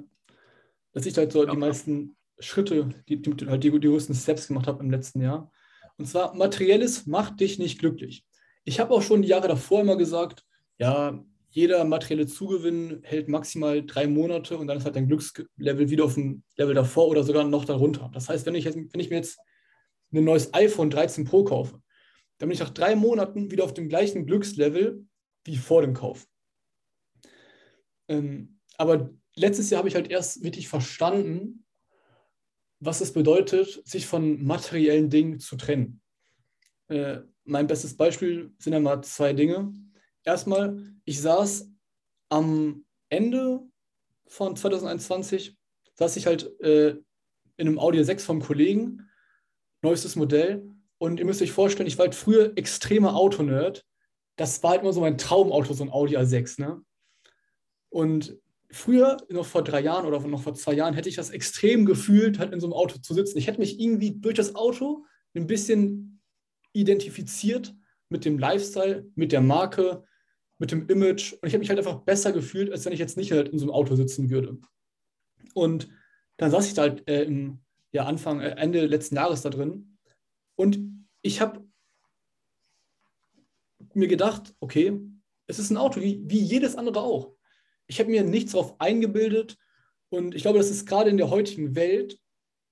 [0.92, 4.48] dass ich halt so ja, die meisten Schritte, die, die, halt die, die größten Steps
[4.48, 5.50] gemacht habe im letzten Jahr.
[5.96, 8.24] Und zwar, Materielles macht dich nicht glücklich.
[8.64, 10.44] Ich habe auch schon die Jahre davor immer gesagt,
[10.78, 16.04] ja, jeder materielle Zugewinn hält maximal drei Monate und dann ist halt dein Glückslevel wieder
[16.04, 18.10] auf dem Level davor oder sogar noch darunter.
[18.14, 19.38] Das heißt, wenn ich, jetzt, wenn ich mir jetzt
[20.12, 21.80] ein neues iPhone 13 Pro kaufe,
[22.40, 25.06] dann bin ich nach drei Monaten wieder auf dem gleichen Glückslevel
[25.44, 26.26] wie vor dem Kauf.
[28.08, 31.66] Ähm, aber letztes Jahr habe ich halt erst wirklich verstanden,
[32.80, 36.00] was es bedeutet, sich von materiellen Dingen zu trennen.
[36.88, 39.74] Äh, mein bestes Beispiel sind ja mal zwei Dinge.
[40.24, 41.70] Erstmal, ich saß
[42.30, 43.60] am Ende
[44.26, 45.58] von 2021,
[45.94, 46.96] saß ich halt äh,
[47.58, 49.10] in einem Audio 6 vom Kollegen,
[49.82, 50.66] neuestes Modell,
[51.00, 53.86] und ihr müsst euch vorstellen, ich war halt früher extremer Autonerd.
[54.36, 56.60] Das war halt immer so mein Traumauto, so ein Audi A6.
[56.60, 56.82] Ne?
[57.88, 58.36] Und
[58.70, 62.38] früher, noch vor drei Jahren oder noch vor zwei Jahren, hätte ich das extrem gefühlt,
[62.38, 63.38] halt in so einem Auto zu sitzen.
[63.38, 66.20] Ich hätte mich irgendwie durch das Auto ein bisschen
[66.74, 67.74] identifiziert
[68.10, 70.04] mit dem Lifestyle, mit der Marke,
[70.58, 71.32] mit dem Image.
[71.32, 73.58] Und ich habe mich halt einfach besser gefühlt, als wenn ich jetzt nicht halt in
[73.58, 74.58] so einem Auto sitzen würde.
[75.54, 75.88] Und
[76.36, 79.89] dann saß ich da halt äh, im ja, Anfang, äh, Ende letzten Jahres da drin
[80.60, 80.78] und
[81.22, 81.66] ich habe
[83.94, 85.00] mir gedacht, okay,
[85.46, 87.34] es ist ein Auto, wie, wie jedes andere auch.
[87.86, 89.56] Ich habe mir nichts darauf eingebildet
[90.10, 92.20] und ich glaube, das ist gerade in der heutigen Welt,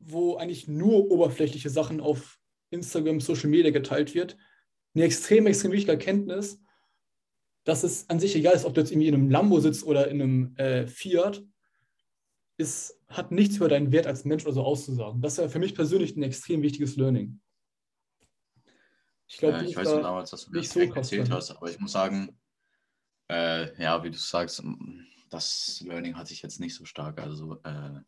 [0.00, 4.36] wo eigentlich nur oberflächliche Sachen auf Instagram, Social Media geteilt wird,
[4.94, 6.60] eine extrem, extrem wichtige Erkenntnis,
[7.64, 10.08] dass es an sich egal ist, ob du jetzt irgendwie in einem Lambo sitzt oder
[10.08, 11.42] in einem äh, Fiat,
[12.58, 15.22] es hat nichts über deinen Wert als Mensch oder so auszusagen.
[15.22, 17.40] Das ist für mich persönlich ein extrem wichtiges Learning.
[19.28, 21.70] Ich glaube, äh, ich weiß noch damals, dass du mir das so erzählt hast, aber
[21.70, 22.36] ich muss sagen,
[23.30, 24.62] äh, ja, wie du sagst,
[25.28, 27.20] das Learning hatte ich jetzt nicht so stark.
[27.20, 28.00] Also äh,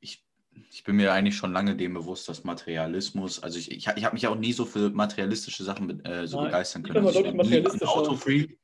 [0.00, 0.26] ich,
[0.70, 4.14] ich bin mir eigentlich schon lange dem bewusst, dass Materialismus, also ich, ich, ich habe
[4.14, 7.06] mich auch nie so für materialistische Sachen äh, so Nein, begeistern können.
[7.06, 8.58] Also ich war nie ein Autofreak.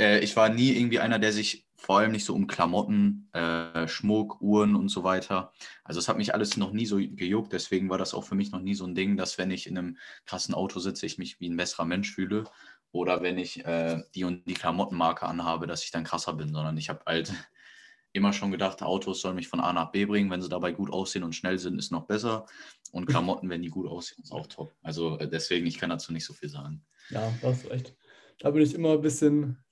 [0.00, 3.86] Äh, ich war nie irgendwie einer, der sich vor allem nicht so um Klamotten, äh,
[3.86, 5.52] Schmuck, Uhren und so weiter.
[5.84, 8.50] Also es hat mich alles noch nie so gejuckt, deswegen war das auch für mich
[8.50, 11.38] noch nie so ein Ding, dass wenn ich in einem krassen Auto sitze, ich mich
[11.40, 12.44] wie ein besserer Mensch fühle
[12.92, 16.76] oder wenn ich äh, die und die Klamottenmarke anhabe, dass ich dann krasser bin, sondern
[16.78, 17.32] ich habe halt
[18.12, 20.90] immer schon gedacht, Autos sollen mich von A nach B bringen, wenn sie dabei gut
[20.90, 22.46] aussehen und schnell sind, ist noch besser
[22.92, 24.74] und Klamotten, wenn die gut aussehen, ist auch top.
[24.82, 26.84] Also äh, deswegen, ich kann dazu nicht so viel sagen.
[27.10, 27.94] Ja, das ist echt.
[28.38, 29.62] Da bin ich immer ein bisschen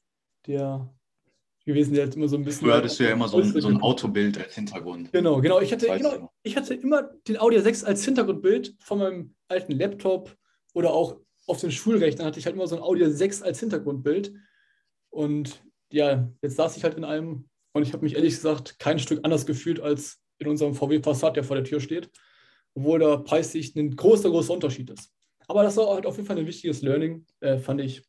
[0.47, 0.95] der
[1.65, 2.67] gewesen, der hat immer so ein bisschen.
[2.67, 5.13] Früher hattest du ja immer so ein, so ein Autobild als Hintergrund.
[5.13, 5.61] Genau, genau.
[5.61, 10.37] Ich hatte, genau, ich hatte immer den Audi A6 als Hintergrundbild von meinem alten Laptop
[10.75, 14.33] oder auch auf den Schulrechnern hatte ich halt immer so ein Audi A6 als Hintergrundbild.
[15.11, 18.99] Und ja, jetzt saß ich halt in einem und ich habe mich ehrlich gesagt kein
[18.99, 22.11] Stück anders gefühlt als in unserem VW Passat, der vor der Tür steht,
[22.75, 25.13] obwohl da preislich ein großer, großer Unterschied ist.
[25.47, 28.03] Aber das war halt auf jeden Fall ein wichtiges Learning, äh, fand ich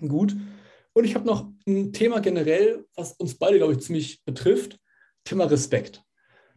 [0.00, 0.36] gut.
[0.94, 4.78] Und ich habe noch ein Thema generell, was uns beide, glaube ich, ziemlich betrifft.
[5.24, 6.02] Thema Respekt.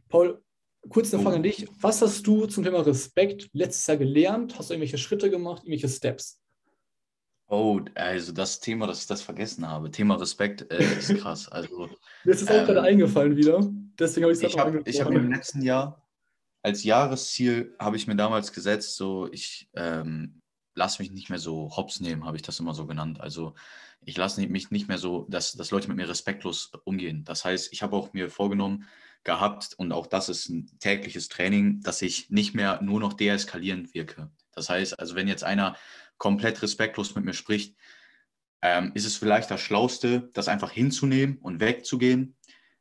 [0.09, 0.43] Paul,
[0.89, 1.67] kurz eine Frage an dich.
[1.79, 4.57] Was hast du zum Thema Respekt letztes Jahr gelernt?
[4.57, 6.41] Hast du irgendwelche Schritte gemacht, irgendwelche Steps?
[7.47, 9.91] Oh, also das Thema, dass ich das vergessen habe.
[9.91, 11.47] Thema Respekt äh, ist krass.
[11.47, 11.89] Also,
[12.23, 13.59] Mir ist es auch ähm, gerade eingefallen wieder.
[13.99, 16.05] Deswegen habe ich es Ich habe hab im letzten Jahr
[16.65, 20.41] als Jahresziel habe ich mir damals gesetzt, so ich ähm,
[20.75, 23.19] lasse mich nicht mehr so hops nehmen, habe ich das immer so genannt.
[23.21, 23.55] Also
[24.01, 27.23] ich lasse mich nicht mehr so, dass, dass Leute mit mir respektlos umgehen.
[27.23, 28.87] Das heißt, ich habe auch mir vorgenommen
[29.23, 33.93] gehabt, und auch das ist ein tägliches Training, dass ich nicht mehr nur noch deeskalierend
[33.93, 34.29] wirke.
[34.51, 35.75] Das heißt, also wenn jetzt einer
[36.17, 37.75] komplett respektlos mit mir spricht,
[38.61, 42.35] ähm, ist es vielleicht das Schlauste, das einfach hinzunehmen und wegzugehen.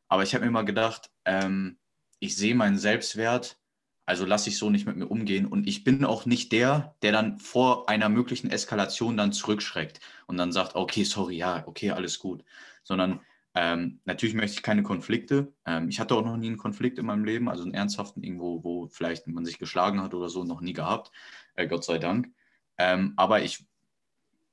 [0.08, 1.78] Aber ich habe mir mal gedacht, ähm,
[2.20, 3.58] ich sehe meinen Selbstwert
[4.06, 5.46] also lasse ich so nicht mit mir umgehen.
[5.46, 10.36] Und ich bin auch nicht der, der dann vor einer möglichen Eskalation dann zurückschreckt und
[10.36, 12.44] dann sagt, okay, sorry, ja, okay, alles gut.
[12.82, 13.20] Sondern
[13.54, 15.52] ähm, natürlich möchte ich keine Konflikte.
[15.64, 18.64] Ähm, ich hatte auch noch nie einen Konflikt in meinem Leben, also einen ernsthaften irgendwo,
[18.64, 21.12] wo vielleicht man sich geschlagen hat oder so, noch nie gehabt.
[21.54, 22.28] Äh, Gott sei Dank.
[22.76, 23.64] Ähm, aber ich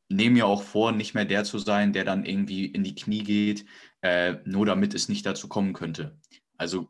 [0.07, 3.23] nehme mir auch vor, nicht mehr der zu sein, der dann irgendwie in die Knie
[3.23, 3.65] geht,
[4.01, 6.17] äh, nur damit es nicht dazu kommen könnte.
[6.57, 6.89] Also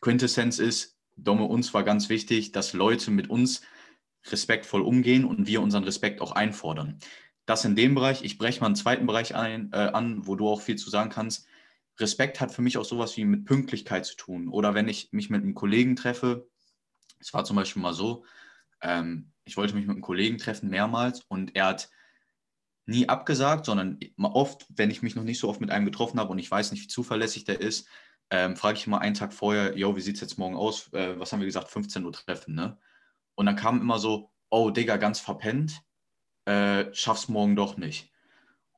[0.00, 3.62] Quintessenz ist, Domme, uns war ganz wichtig, dass Leute mit uns
[4.30, 6.98] respektvoll umgehen und wir unseren Respekt auch einfordern.
[7.46, 8.22] Das in dem Bereich.
[8.22, 11.10] Ich breche mal einen zweiten Bereich ein, äh, an, wo du auch viel zu sagen
[11.10, 11.46] kannst.
[11.98, 14.48] Respekt hat für mich auch sowas wie mit Pünktlichkeit zu tun.
[14.48, 16.48] Oder wenn ich mich mit einem Kollegen treffe,
[17.20, 18.24] es war zum Beispiel mal so,
[18.82, 21.88] ähm, ich wollte mich mit einem Kollegen treffen mehrmals und er hat
[22.84, 26.30] nie abgesagt, sondern oft, wenn ich mich noch nicht so oft mit einem getroffen habe
[26.30, 27.88] und ich weiß nicht, wie zuverlässig der ist,
[28.30, 30.92] ähm, frage ich immer einen Tag vorher, yo, wie sieht es jetzt morgen aus?
[30.92, 31.68] Äh, was haben wir gesagt?
[31.68, 32.78] 15 Uhr treffen, ne?
[33.34, 35.82] Und dann kam immer so, oh, Digga, ganz verpennt,
[36.46, 38.10] äh, schaff's morgen doch nicht.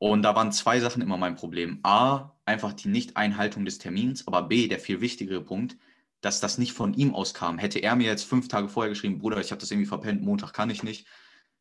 [0.01, 1.81] Und da waren zwei Sachen immer mein Problem.
[1.83, 5.77] A, einfach die Nicht-Einhaltung des Termins, aber B, der viel wichtigere Punkt,
[6.21, 7.59] dass das nicht von ihm auskam.
[7.59, 10.53] Hätte er mir jetzt fünf Tage vorher geschrieben, Bruder, ich habe das irgendwie verpennt, Montag
[10.53, 11.07] kann ich nicht,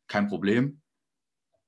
[0.06, 0.80] kein Problem.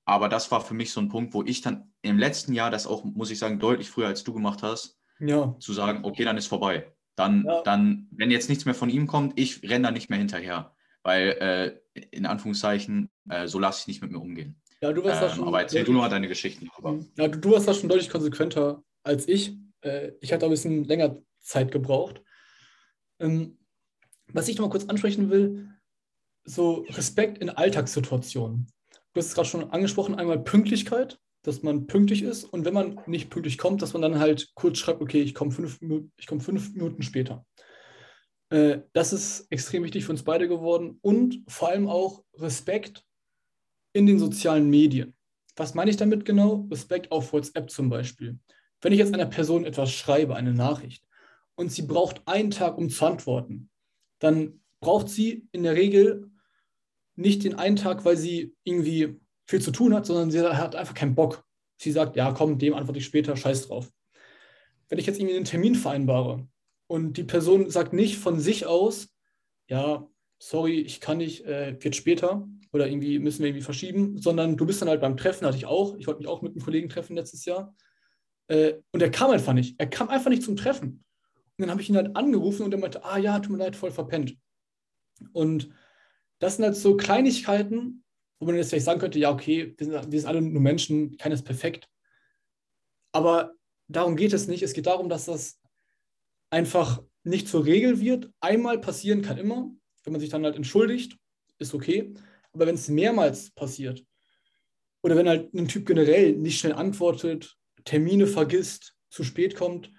[0.04, 2.86] Aber das war für mich so ein Punkt, wo ich dann im letzten Jahr das
[2.86, 5.56] auch, muss ich sagen, deutlich früher als du gemacht hast, ja.
[5.58, 6.92] zu sagen, okay, dann ist vorbei.
[7.16, 7.62] Dann, ja.
[7.62, 10.74] dann, wenn jetzt nichts mehr von ihm kommt, ich renne da nicht mehr hinterher.
[11.02, 14.60] Weil, äh, in Anführungszeichen, äh, so lasse ich nicht mit mir umgehen.
[14.82, 16.70] Ja, du warst ähm, schon aber erzähl du nur deine Geschichten.
[16.82, 17.10] Mhm.
[17.16, 19.56] Ja, du, du warst da schon deutlich konsequenter als ich.
[19.82, 22.22] Äh, ich hatte ein bisschen länger Zeit gebraucht.
[23.18, 23.58] Ähm,
[24.28, 25.68] was ich noch mal kurz ansprechen will,
[26.44, 28.66] so Respekt in Alltagssituationen.
[29.12, 33.00] Du hast es gerade schon angesprochen, einmal Pünktlichkeit dass man pünktlich ist und wenn man
[33.06, 35.80] nicht pünktlich kommt, dass man dann halt kurz schreibt, okay, ich komme fünf,
[36.26, 37.46] komm fünf Minuten später.
[38.50, 43.04] Äh, das ist extrem wichtig für uns beide geworden und vor allem auch Respekt
[43.92, 45.16] in den sozialen Medien.
[45.56, 46.66] Was meine ich damit genau?
[46.70, 48.38] Respekt auf WhatsApp zum Beispiel.
[48.80, 51.04] Wenn ich jetzt einer Person etwas schreibe, eine Nachricht,
[51.60, 53.68] und sie braucht einen Tag, um zu antworten,
[54.18, 56.30] dann braucht sie in der Regel
[57.16, 59.20] nicht den einen Tag, weil sie irgendwie
[59.50, 61.44] viel zu tun hat, sondern sie hat einfach keinen Bock.
[61.76, 63.90] Sie sagt, ja, komm, dem antworte ich später, scheiß drauf.
[64.88, 66.46] Wenn ich jetzt irgendwie einen Termin vereinbare
[66.86, 69.08] und die Person sagt nicht von sich aus,
[69.66, 74.56] ja, sorry, ich kann nicht, äh, wird später oder irgendwie müssen wir irgendwie verschieben, sondern
[74.56, 75.96] du bist dann halt beim Treffen, hatte ich auch.
[75.96, 77.74] Ich wollte mich auch mit einem Kollegen treffen letztes Jahr.
[78.46, 79.74] Äh, und er kam einfach nicht.
[79.78, 81.04] Er kam einfach nicht zum Treffen.
[81.56, 83.74] Und dann habe ich ihn halt angerufen und er meinte, ah ja, tut mir leid,
[83.74, 84.36] voll verpennt.
[85.32, 85.70] Und
[86.38, 88.04] das sind halt so Kleinigkeiten,
[88.40, 91.16] wo man jetzt vielleicht sagen könnte, ja, okay, wir sind, wir sind alle nur Menschen,
[91.18, 91.88] keiner ist perfekt.
[93.12, 93.52] Aber
[93.86, 94.62] darum geht es nicht.
[94.62, 95.60] Es geht darum, dass das
[96.48, 98.30] einfach nicht zur Regel wird.
[98.40, 99.70] Einmal passieren kann immer.
[100.04, 101.18] Wenn man sich dann halt entschuldigt,
[101.58, 102.14] ist okay.
[102.52, 104.04] Aber wenn es mehrmals passiert
[105.02, 109.90] oder wenn halt ein Typ generell nicht schnell antwortet, Termine vergisst, zu spät kommt,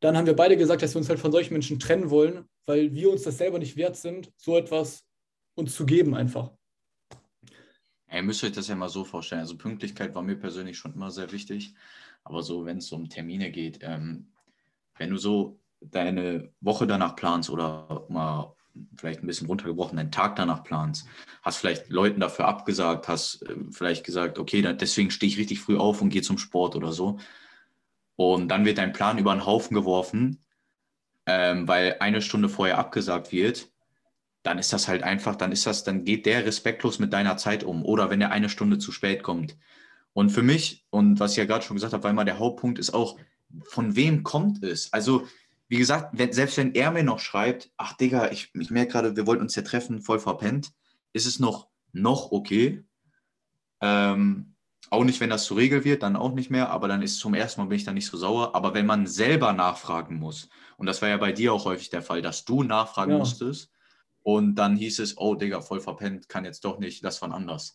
[0.00, 2.94] dann haben wir beide gesagt, dass wir uns halt von solchen Menschen trennen wollen, weil
[2.94, 5.04] wir uns das selber nicht wert sind, so etwas
[5.54, 6.57] uns zu geben einfach.
[8.12, 9.42] Ihr müsst euch das ja mal so vorstellen.
[9.42, 11.74] Also Pünktlichkeit war mir persönlich schon immer sehr wichtig.
[12.24, 14.28] Aber so, wenn es um Termine geht, ähm,
[14.96, 18.54] wenn du so deine Woche danach planst oder mal
[18.96, 21.06] vielleicht ein bisschen runtergebrochen, deinen Tag danach planst,
[21.42, 25.60] hast vielleicht Leuten dafür abgesagt, hast äh, vielleicht gesagt, okay, da, deswegen stehe ich richtig
[25.60, 27.18] früh auf und gehe zum Sport oder so.
[28.16, 30.44] Und dann wird dein Plan über den Haufen geworfen,
[31.26, 33.68] ähm, weil eine Stunde vorher abgesagt wird
[34.42, 37.64] dann ist das halt einfach, dann ist das, dann geht der respektlos mit deiner Zeit
[37.64, 37.84] um.
[37.84, 39.56] Oder wenn er eine Stunde zu spät kommt.
[40.12, 42.78] Und für mich, und was ich ja gerade schon gesagt habe, weil mal der Hauptpunkt
[42.78, 43.18] ist auch,
[43.64, 44.92] von wem kommt es?
[44.92, 45.26] Also,
[45.68, 49.16] wie gesagt, wenn, selbst wenn er mir noch schreibt, ach Digga, ich, ich merke gerade,
[49.16, 50.72] wir wollten uns ja treffen, voll verpennt,
[51.12, 52.84] ist es noch, noch okay.
[53.80, 54.54] Ähm,
[54.90, 57.34] auch nicht, wenn das zur Regel wird, dann auch nicht mehr, aber dann ist zum
[57.34, 58.54] ersten Mal bin ich dann nicht so sauer.
[58.54, 62.02] Aber wenn man selber nachfragen muss, und das war ja bei dir auch häufig der
[62.02, 63.18] Fall, dass du nachfragen ja.
[63.18, 63.70] musstest,
[64.28, 67.74] und dann hieß es, oh Digga, voll verpennt, kann jetzt doch nicht, das war anders.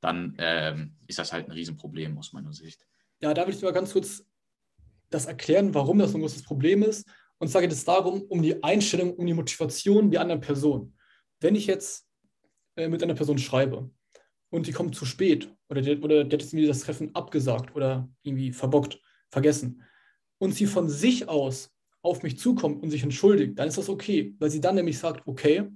[0.00, 2.84] Dann ähm, ist das halt ein Riesenproblem aus meiner Sicht.
[3.20, 4.24] Ja, da will ich mal ganz kurz
[5.10, 7.08] das erklären, warum das so ein großes Problem ist.
[7.38, 10.92] Und zwar geht es darum, um die Einstellung, um die Motivation der anderen Person.
[11.38, 12.08] Wenn ich jetzt
[12.74, 13.88] äh, mit einer Person schreibe
[14.50, 18.08] und die kommt zu spät oder der, oder der hat irgendwie das Treffen abgesagt oder
[18.24, 19.84] irgendwie verbockt, vergessen
[20.38, 21.75] und sie von sich aus
[22.06, 25.26] auf mich zukommt und sich entschuldigt, dann ist das okay, weil sie dann nämlich sagt,
[25.26, 25.68] okay,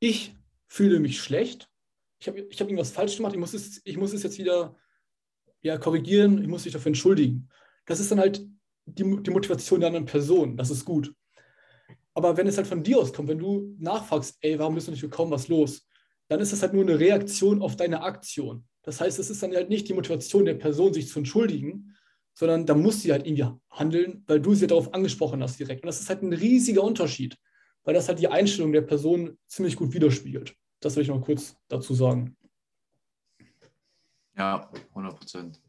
[0.00, 0.34] ich
[0.66, 1.68] fühle mich schlecht,
[2.20, 4.76] ich habe ich hab irgendwas falsch gemacht, ich muss, es, ich muss es jetzt wieder
[5.62, 7.48] ja, korrigieren, ich muss mich dafür entschuldigen.
[7.86, 8.46] Das ist dann halt
[8.86, 11.14] die, die Motivation der anderen Person, das ist gut.
[12.14, 14.90] Aber wenn es halt von dir aus kommt, wenn du nachfragst, ey, warum bist du
[14.90, 15.86] nicht gekommen, was los?
[16.28, 18.66] Dann ist das halt nur eine Reaktion auf deine Aktion.
[18.82, 21.94] Das heißt, es ist dann halt nicht die Motivation der Person, sich zu entschuldigen,
[22.38, 25.82] sondern da muss sie halt irgendwie handeln, weil du sie darauf angesprochen hast direkt.
[25.82, 27.36] Und das ist halt ein riesiger Unterschied,
[27.82, 30.54] weil das halt die Einstellung der Person ziemlich gut widerspiegelt.
[30.78, 32.36] Das will ich noch kurz dazu sagen.
[34.36, 35.60] Ja, 100 Prozent.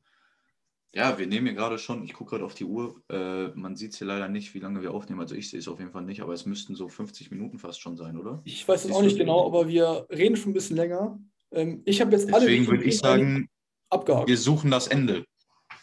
[0.93, 3.95] Ja, wir nehmen hier gerade schon, ich gucke gerade auf die Uhr, äh, man sieht
[3.95, 6.21] hier leider nicht, wie lange wir aufnehmen, also ich sehe es auf jeden Fall nicht,
[6.21, 8.41] aber es müssten so 50 Minuten fast schon sein, oder?
[8.43, 11.19] Ich weiß es auch nicht genau, aber wir reden schon ein bisschen länger.
[11.51, 12.45] Ähm, ich habe jetzt Deswegen alle...
[12.45, 13.49] Deswegen würde ich sagen,
[13.89, 14.27] abgehakt.
[14.27, 15.25] wir suchen das Ende.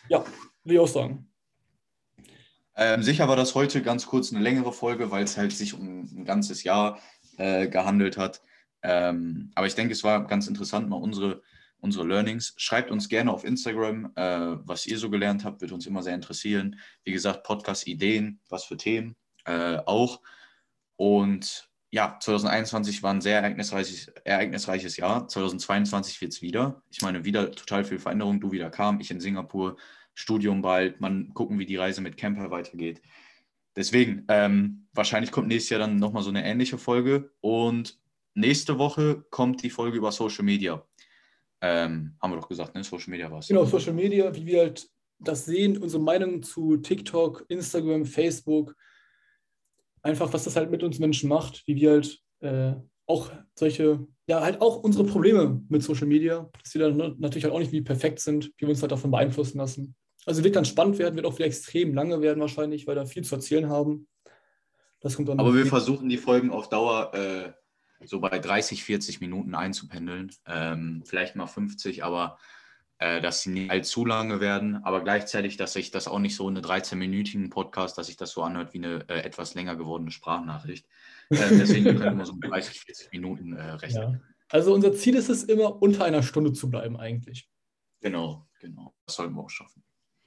[0.09, 0.25] Ja,
[0.67, 1.31] will ich auch sagen.
[2.77, 6.01] Ähm, sicher war das heute ganz kurz eine längere Folge, weil es halt sich um
[6.05, 7.01] ein ganzes Jahr
[7.39, 8.43] äh, gehandelt hat.
[8.83, 11.43] Ähm, aber ich denke, es war ganz interessant, mal unsere
[11.79, 12.55] unsere Learnings.
[12.57, 16.15] Schreibt uns gerne auf Instagram, äh, was ihr so gelernt habt, wird uns immer sehr
[16.15, 16.79] interessieren.
[17.05, 20.21] Wie gesagt, Podcast-Ideen, was für Themen äh, auch.
[20.97, 25.27] Und ja, 2021 war ein sehr ereignisreiches, ereignisreiches Jahr.
[25.27, 26.83] 2022 wird es wieder.
[26.91, 28.39] Ich meine, wieder total viel Veränderung.
[28.39, 29.79] Du wieder kam, ich in Singapur,
[30.13, 31.01] Studium bald.
[31.01, 33.01] Man gucken, wie die Reise mit Camper weitergeht.
[33.77, 37.33] Deswegen, ähm, wahrscheinlich kommt nächstes Jahr dann nochmal so eine ähnliche Folge.
[37.41, 37.99] Und
[38.35, 40.87] nächste Woche kommt die Folge über Social Media.
[41.63, 42.85] Ähm, haben wir doch gesagt, ne?
[42.85, 43.49] Social Media war es.
[43.49, 44.87] Genau, Social Media, wie wir halt
[45.19, 48.77] das sehen, unsere Meinung zu TikTok, Instagram, Facebook,
[50.07, 52.75] einfach was das halt mit uns Menschen macht, wie wir halt äh,
[53.07, 57.55] auch solche, ja, halt auch unsere Probleme mit Social Media, dass die dann natürlich halt
[57.55, 59.95] auch nicht wie perfekt sind, wie wir uns halt davon beeinflussen lassen.
[60.25, 63.23] Also wird dann spannend werden, wird auch wieder extrem lange werden wahrscheinlich, weil da viel
[63.23, 64.09] zu erzählen haben.
[65.01, 67.53] Das kommt dann Aber wir versuchen die Folgen auf Dauer äh,
[68.05, 70.33] so bei 30, 40 Minuten einzupendeln.
[70.47, 72.39] Ähm, vielleicht mal 50, aber
[72.99, 74.77] äh, dass sie nicht allzu lange werden.
[74.85, 78.43] Aber gleichzeitig, dass sich das auch nicht so eine 13-minütigen Podcast, dass sich das so
[78.43, 80.87] anhört wie eine äh, etwas länger gewordene Sprachnachricht.
[81.31, 84.13] Äh, deswegen können wir so 30, 40 Minuten äh, rechnen.
[84.13, 84.21] Ja.
[84.49, 87.49] Also unser Ziel ist es immer, unter einer Stunde zu bleiben eigentlich.
[88.01, 88.95] Genau, genau.
[89.05, 89.83] Das sollten wir auch schaffen.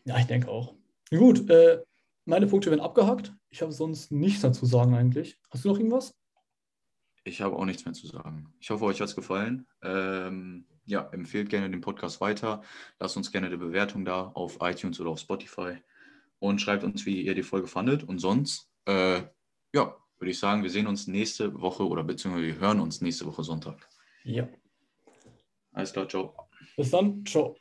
[0.06, 0.76] Ja, ich denke auch.
[1.10, 1.80] Gut, äh,
[2.26, 3.34] meine Punkte werden abgehakt.
[3.50, 5.40] Ich habe sonst nichts dazu sagen eigentlich.
[5.50, 6.14] Hast du noch irgendwas?
[7.24, 8.54] Ich habe auch nichts mehr zu sagen.
[8.60, 9.68] Ich hoffe, euch hat es gefallen.
[9.82, 12.64] Ähm, ja, empfehlt gerne den Podcast weiter.
[13.00, 15.78] Lasst uns gerne eine Bewertung da auf iTunes oder auf Spotify
[16.40, 18.04] und schreibt uns, wie ihr die Folge fandet.
[18.04, 19.22] Und sonst, äh,
[19.74, 23.26] ja, würde ich sagen, wir sehen uns nächste Woche oder beziehungsweise wir hören uns nächste
[23.26, 23.88] Woche Sonntag.
[24.24, 24.48] Ja.
[25.72, 26.36] Alles klar, ciao.
[26.76, 27.56] Bis dann, ciao.